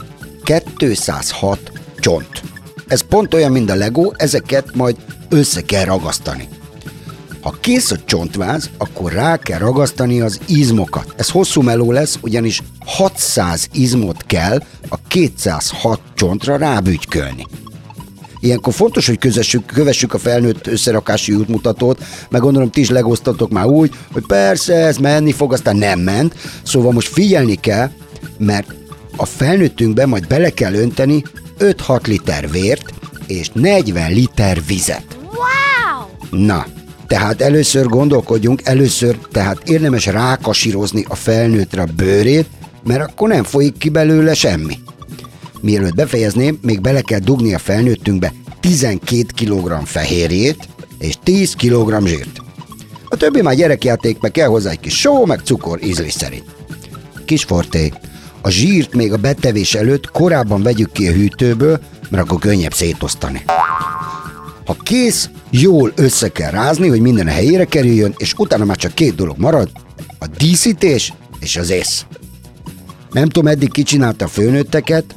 206 0.76 1.72
csont. 2.00 2.42
Ez 2.88 3.02
pont 3.02 3.34
olyan, 3.34 3.52
mint 3.52 3.70
a 3.70 3.76
Lego, 3.76 4.12
ezeket 4.16 4.76
majd 4.76 4.96
össze 5.30 5.62
kell 5.62 5.84
ragasztani. 5.84 6.48
Ha 7.46 7.56
kész 7.60 7.92
a 7.92 7.98
csontváz, 8.06 8.70
akkor 8.78 9.12
rá 9.12 9.38
kell 9.38 9.60
ragasztani 9.60 10.22
az 10.22 10.40
izmokat. 10.48 11.14
Ez 11.18 11.30
hosszú 11.30 11.62
meló 11.62 11.92
lesz, 11.92 12.18
ugyanis 12.22 12.62
600 12.86 13.68
izmot 13.72 14.24
kell 14.26 14.64
a 14.90 14.98
206 15.08 16.00
csontra 16.16 16.58
rábügykölni. 16.58 17.46
Ilyenkor 18.40 18.74
fontos, 18.74 19.08
hogy 19.08 19.18
közessük, 19.18 19.66
kövessük 19.66 20.14
a 20.14 20.18
felnőtt 20.18 20.68
összerakási 20.68 21.34
útmutatót, 21.34 22.04
meg 22.30 22.42
gondolom 22.42 22.70
ti 22.70 22.80
is 22.80 22.90
legoztatok 22.90 23.52
már 23.52 23.66
úgy, 23.66 23.96
hogy 24.12 24.26
persze 24.26 24.74
ez 24.74 24.98
menni 24.98 25.32
fog, 25.32 25.54
aztán 25.54 25.76
nem 25.76 26.00
ment. 26.00 26.36
Szóval 26.64 26.92
most 26.92 27.08
figyelni 27.08 27.56
kell, 27.56 27.90
mert 28.38 28.74
a 29.16 29.26
felnőttünkbe 29.26 30.06
majd 30.06 30.28
bele 30.28 30.50
kell 30.50 30.74
önteni 30.74 31.24
5-6 31.60 32.08
liter 32.08 32.50
vért 32.50 32.94
és 33.28 33.50
40 33.54 34.12
liter 34.12 34.66
vizet. 34.66 35.18
Wow! 35.22 36.42
Na, 36.46 36.66
tehát 37.08 37.42
először 37.42 37.86
gondolkodjunk, 37.86 38.62
először 38.64 39.18
tehát 39.32 39.70
érdemes 39.70 40.06
rákasírozni 40.06 41.06
a 41.08 41.16
felnőttre 41.16 41.82
a 41.82 41.88
bőrét, 41.96 42.48
mert 42.84 43.02
akkor 43.02 43.30
nem 43.30 43.44
folyik 43.44 43.78
ki 43.78 43.90
belőle 43.90 44.34
semmi. 44.34 44.78
Mielőtt 45.62 45.96
befejezném, 45.96 46.60
még 46.62 46.82
bele 46.82 47.02
kell 47.02 47.20
dugni 47.20 47.54
a 47.54 47.60
felnőttünkbe 47.60 48.34
12 48.60 49.26
kg 49.36 49.86
fehérjét 49.86 50.68
és 51.00 51.18
10 51.24 51.54
kg 51.54 52.08
zsírt. 52.08 52.42
A 53.06 53.16
többi 53.16 53.42
már 53.42 53.56
gyerekjáték, 53.56 54.20
meg 54.20 54.32
kell 54.32 54.48
hozzá 54.48 54.70
egy 54.70 54.80
kis 54.80 55.00
só, 55.00 55.26
meg 55.26 55.40
cukor 55.44 55.84
ízlés 55.84 56.14
szerint. 56.14 56.56
Kis 57.26 57.44
forté, 57.44 57.94
a 58.42 58.50
zsírt 58.50 58.94
még 58.94 59.14
a 59.14 59.18
betevés 59.18 59.76
előtt 59.76 60.12
korábban 60.12 60.64
vegyük 60.64 60.92
ki 60.92 61.08
a 61.08 61.12
hűtőből, 61.12 61.80
mert 62.10 62.24
akkor 62.24 62.40
könnyebb 62.40 62.74
szétosztani. 62.74 63.44
Ha 64.66 64.76
kész, 64.84 65.30
jól 65.62 65.92
össze 65.96 66.32
kell 66.32 66.52
rázni, 66.52 66.88
hogy 66.88 67.02
minden 67.02 67.28
a 67.28 67.32
helyére 67.32 67.66
kerüljön, 67.66 68.14
és 68.18 68.34
utána 68.38 68.66
már 68.66 68.78
csak 68.78 68.94
két 68.94 69.16
dolog 69.16 69.38
marad, 69.38 69.70
a 70.20 70.28
díszítés 70.38 71.14
és 71.40 71.58
az 71.58 71.70
ész. 71.70 72.06
Nem 73.12 73.30
tudom, 73.30 73.48
eddig 73.48 73.72
kicsinálta 73.72 74.26
a 74.26 74.28
főnőtteket, 74.28 75.16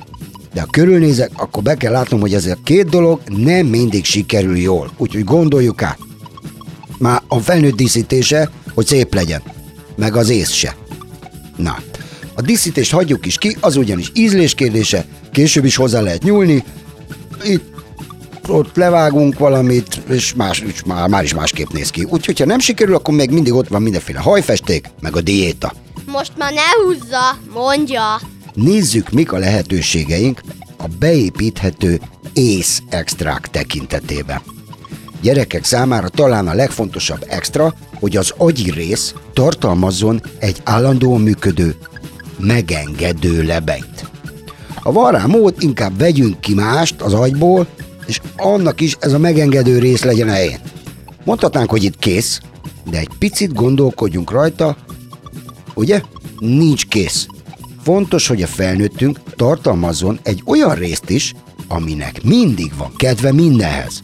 de 0.55 0.61
ha 0.61 0.67
körülnézek, 0.67 1.31
akkor 1.35 1.63
be 1.63 1.75
kell 1.75 1.93
látnom, 1.93 2.21
hogy 2.21 2.35
ez 2.35 2.47
a 2.47 2.57
két 2.65 2.89
dolog 2.89 3.21
nem 3.27 3.67
mindig 3.67 4.05
sikerül 4.05 4.57
jól, 4.57 4.93
úgyhogy 4.97 5.25
gondoljuk 5.25 5.83
át. 5.83 5.99
Már 6.99 7.23
a 7.29 7.39
felnőtt 7.39 7.77
díszítése, 7.77 8.51
hogy 8.75 8.87
szép 8.87 9.15
legyen, 9.15 9.43
meg 9.97 10.17
az 10.17 10.29
ész 10.29 10.51
se. 10.51 10.77
Na, 11.57 11.79
a 12.35 12.41
díszítést 12.41 12.93
hagyjuk 12.93 13.27
is 13.27 13.39
ki, 13.39 13.57
az 13.61 13.77
ugyanis 13.77 14.11
ízlés 14.15 14.55
kérdése, 14.55 15.05
később 15.33 15.65
is 15.65 15.77
hozzá 15.77 16.01
lehet 16.01 16.23
nyúlni, 16.23 16.65
itt 17.45 17.78
ott 18.49 18.77
levágunk 18.77 19.39
valamit, 19.39 20.01
és 20.09 20.35
más, 20.35 20.61
és 20.61 20.83
már, 20.85 21.09
már 21.09 21.25
is 21.25 21.35
másképp 21.35 21.71
néz 21.71 21.91
ki. 21.91 22.07
Úgyhogy, 22.11 22.39
ha 22.39 22.47
nem 22.47 22.59
sikerül, 22.59 22.95
akkor 22.95 23.15
még 23.15 23.31
mindig 23.31 23.53
ott 23.53 23.69
van 23.69 23.83
mindenféle 23.83 24.19
hajfesték, 24.19 24.91
meg 25.01 25.17
a 25.17 25.21
diéta. 25.21 25.73
Most 26.07 26.33
már 26.37 26.53
ne 26.53 26.85
húzza, 26.85 27.39
mondja. 27.53 28.21
Nézzük, 28.55 29.11
mik 29.11 29.33
a 29.33 29.39
lehetőségeink 29.39 30.41
a 30.77 30.85
beépíthető 30.99 32.01
ész 32.33 32.83
extrák 32.89 33.49
tekintetében. 33.51 34.41
Gyerekek 35.23 35.65
számára 35.65 36.09
talán 36.09 36.49
a 36.49 36.55
legfontosabb 36.55 37.25
extra, 37.29 37.75
hogy 37.95 38.17
az 38.17 38.35
agyi 38.37 38.71
rész 38.71 39.15
tartalmazzon 39.33 40.23
egy 40.39 40.61
állandóan 40.65 41.21
működő, 41.21 41.77
megengedő 42.39 43.43
lebenyt. 43.43 44.11
Ha 44.75 44.93
van 44.93 45.13
rá 45.13 45.25
mód, 45.27 45.55
inkább 45.59 45.99
vegyünk 45.99 46.41
ki 46.41 46.55
mást 46.55 47.01
az 47.01 47.15
agyból, 47.15 47.67
és 48.09 48.21
annak 48.37 48.81
is 48.81 48.97
ez 49.01 49.13
a 49.13 49.19
megengedő 49.19 49.79
rész 49.79 50.03
legyen 50.03 50.29
a 50.29 50.33
helyén. 50.33 50.59
Mondhatnánk, 51.25 51.71
hogy 51.71 51.83
itt 51.83 51.99
kész, 51.99 52.41
de 52.91 52.99
egy 52.99 53.11
picit 53.19 53.55
gondolkodjunk 53.55 54.31
rajta, 54.31 54.77
ugye? 55.75 56.01
Nincs 56.39 56.87
kész. 56.87 57.27
Fontos, 57.83 58.27
hogy 58.27 58.43
a 58.43 58.47
felnőttünk 58.47 59.21
tartalmazzon 59.37 60.19
egy 60.23 60.43
olyan 60.47 60.75
részt 60.75 61.11
is, 61.11 61.35
aminek 61.69 62.23
mindig 62.23 62.73
van 62.77 62.93
kedve 62.97 63.33
mindenhez. 63.33 64.03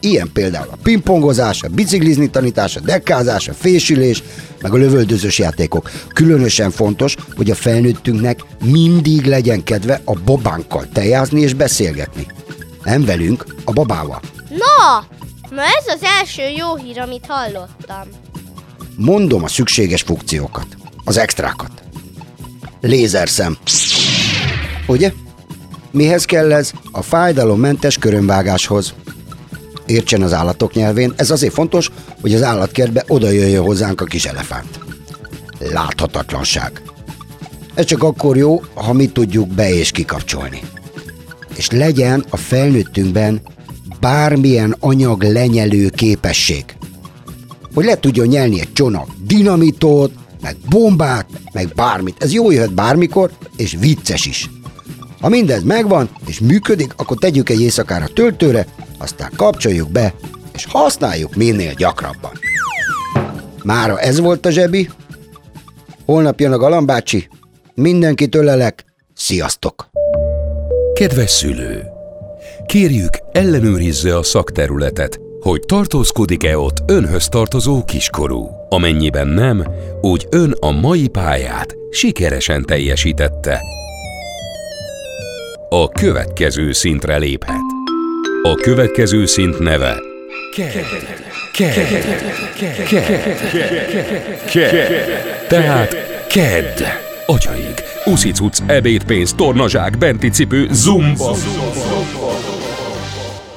Ilyen 0.00 0.30
például 0.32 0.68
a 0.70 0.78
pingpongozás, 0.82 1.62
a 1.62 1.68
biciklizni 1.68 2.30
tanítás, 2.30 2.76
a 2.76 2.80
dekkázás, 2.80 3.48
a 3.48 3.52
fésülés, 3.52 4.22
meg 4.62 4.72
a 4.72 4.76
lövöldözős 4.76 5.38
játékok. 5.38 5.90
Különösen 6.08 6.70
fontos, 6.70 7.16
hogy 7.36 7.50
a 7.50 7.54
felnőttünknek 7.54 8.44
mindig 8.64 9.24
legyen 9.24 9.64
kedve 9.64 10.00
a 10.04 10.18
babánkkal 10.24 10.88
tejázni 10.92 11.40
és 11.40 11.54
beszélgetni. 11.54 12.26
Nem 12.84 13.04
velünk, 13.04 13.44
a 13.64 13.72
babával. 13.72 14.20
Na, 14.48 15.06
na 15.50 15.62
ez 15.62 15.94
az 15.94 16.02
első 16.02 16.42
jó 16.42 16.76
hír, 16.76 16.98
amit 16.98 17.26
hallottam. 17.28 18.08
Mondom 18.96 19.44
a 19.44 19.48
szükséges 19.48 20.02
funkciókat, 20.02 20.66
az 21.04 21.16
extrákat. 21.16 21.70
Lézerszem. 22.80 23.56
Ugye? 24.86 25.12
Mihez 25.90 26.24
kell 26.24 26.52
ez? 26.52 26.72
A 26.92 27.02
fájdalommentes 27.02 27.98
körömvágáshoz. 27.98 28.94
Értsen 29.86 30.22
az 30.22 30.32
állatok 30.32 30.74
nyelvén, 30.74 31.12
ez 31.16 31.30
azért 31.30 31.52
fontos, 31.52 31.90
hogy 32.20 32.34
az 32.34 32.42
állatkertbe 32.42 33.04
oda 33.08 33.30
jöjjön 33.30 33.62
hozzánk 33.62 34.00
a 34.00 34.04
kis 34.04 34.24
elefánt. 34.24 34.78
Láthatatlanság. 35.58 36.82
Ez 37.74 37.84
csak 37.84 38.02
akkor 38.02 38.36
jó, 38.36 38.62
ha 38.74 38.92
mi 38.92 39.06
tudjuk 39.06 39.48
be 39.48 39.74
és 39.74 39.90
kikapcsolni. 39.90 40.60
És 41.56 41.70
legyen 41.70 42.24
a 42.30 42.36
felnőttünkben 42.36 43.40
bármilyen 44.00 44.76
anyag 44.80 45.22
lenyelő 45.22 45.88
képesség. 45.88 46.64
Hogy 47.74 47.84
le 47.84 47.98
tudjon 47.98 48.26
nyelni 48.26 48.60
egy 48.60 48.72
csomag 48.72 49.06
dinamitot, 49.24 50.12
meg 50.42 50.56
bombát, 50.68 51.26
meg 51.52 51.72
bármit. 51.74 52.22
Ez 52.22 52.32
jó 52.32 52.50
jöhet 52.50 52.74
bármikor, 52.74 53.30
és 53.56 53.76
vicces 53.80 54.26
is. 54.26 54.50
Ha 55.20 55.28
mindez 55.28 55.62
megvan, 55.62 56.08
és 56.26 56.40
működik, 56.40 56.92
akkor 56.96 57.16
tegyük 57.18 57.48
egy 57.48 57.60
éjszakára 57.60 58.06
töltőre, 58.06 58.66
aztán 58.98 59.32
kapcsoljuk 59.36 59.90
be, 59.90 60.14
és 60.52 60.64
használjuk 60.64 61.34
minél 61.34 61.74
gyakrabban. 61.74 62.32
Mára 63.62 64.00
ez 64.00 64.20
volt 64.20 64.46
a 64.46 64.50
zsebi. 64.50 64.90
Holnap 66.04 66.40
jön 66.40 66.52
a 66.52 66.58
galambácsi. 66.58 67.28
Mindenkit 67.74 68.34
ölelek. 68.34 68.84
Sziasztok! 69.14 69.91
Kedves 70.94 71.30
szülő! 71.30 71.82
Kérjük, 72.66 73.18
ellenőrizze 73.32 74.16
a 74.16 74.22
szakterületet, 74.22 75.20
hogy 75.40 75.60
tartózkodik-e 75.60 76.58
ott 76.58 76.76
önhöz 76.86 77.28
tartozó 77.28 77.84
kiskorú. 77.84 78.48
Amennyiben 78.68 79.28
nem, 79.28 79.64
úgy 80.00 80.26
ön 80.30 80.54
a 80.60 80.70
mai 80.70 81.08
pályát 81.08 81.76
sikeresen 81.90 82.64
teljesítette. 82.64 83.60
A 85.68 85.88
következő 85.88 86.72
szintre 86.72 87.16
léphet. 87.16 87.62
A 88.42 88.54
következő 88.54 89.26
szint 89.26 89.58
neve 89.58 90.00
Tehát 95.48 95.96
KED. 96.28 96.84
Atyaik, 97.26 97.91
uszicuc, 98.04 98.56
ebédpénz, 98.66 99.32
tornazsák, 99.32 99.98
benti 99.98 100.28
cipő, 100.28 100.68
zumba. 100.72 101.34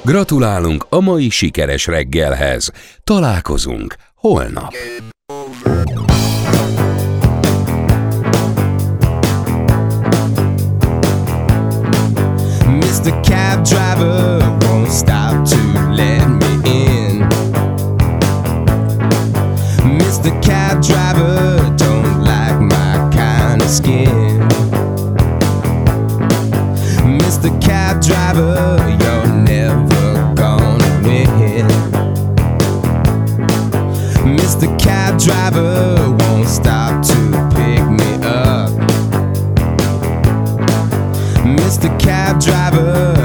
Gratulálunk 0.06 0.86
a 0.88 1.00
mai 1.00 1.30
sikeres 1.30 1.86
reggelhez. 1.86 2.70
Találkozunk 3.04 3.96
holnap. 4.14 4.72
Mr. 12.66 13.20
Cab 13.22 13.62
Driver 13.62 14.56
won't 14.60 14.90
stop 14.90 15.44
to 15.44 15.56
let 15.90 16.28
me 16.28 16.52
in. 16.64 17.26
Mr. 19.98 20.30
Cab 20.40 20.80
Driver 20.80 21.74
don't 21.76 22.22
like 22.22 22.60
my 22.60 23.08
kind 23.10 23.62
of 23.62 23.68
skin. 23.68 24.25
Cab 27.66 28.00
Driver, 28.00 28.78
you're 29.02 29.26
never 29.26 30.34
gonna 30.34 31.00
win. 31.02 31.66
Mr. 34.36 34.68
Cab 34.78 35.18
Driver 35.18 36.16
won't 36.20 36.48
stop 36.48 37.02
to 37.02 37.14
pick 37.56 37.82
me 37.90 38.10
up. 38.24 38.70
Mr. 41.58 41.88
Cab 41.98 42.40
Driver, 42.40 43.15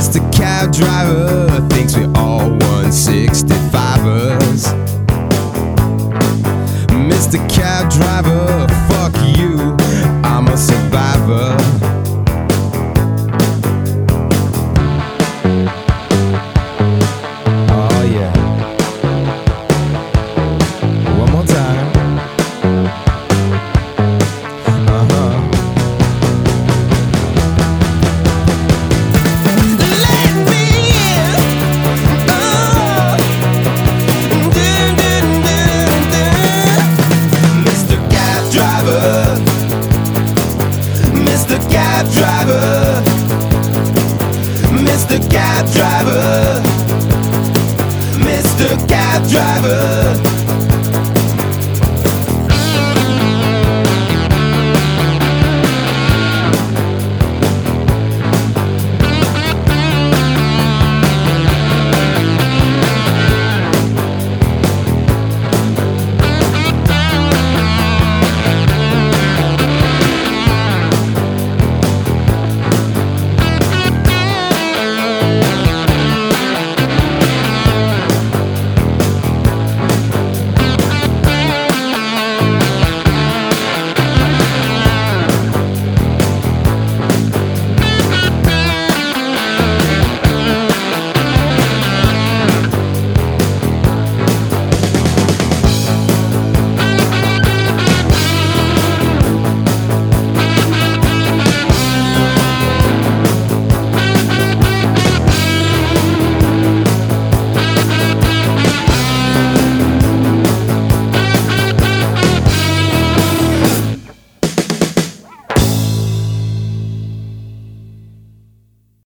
Mr. 0.00 0.24
Cab 0.32 0.72
Driver 0.72 1.60
thinks 1.68 1.94
we 1.94 2.04
all 2.14 2.48
165ers. 2.48 4.72
Mr. 6.88 7.36
Cab 7.50 7.90
Driver, 7.90 8.66
fuck 8.88 9.14
you, 9.36 9.76
I'm 10.24 10.48
a 10.48 10.56
survivor. 10.56 11.89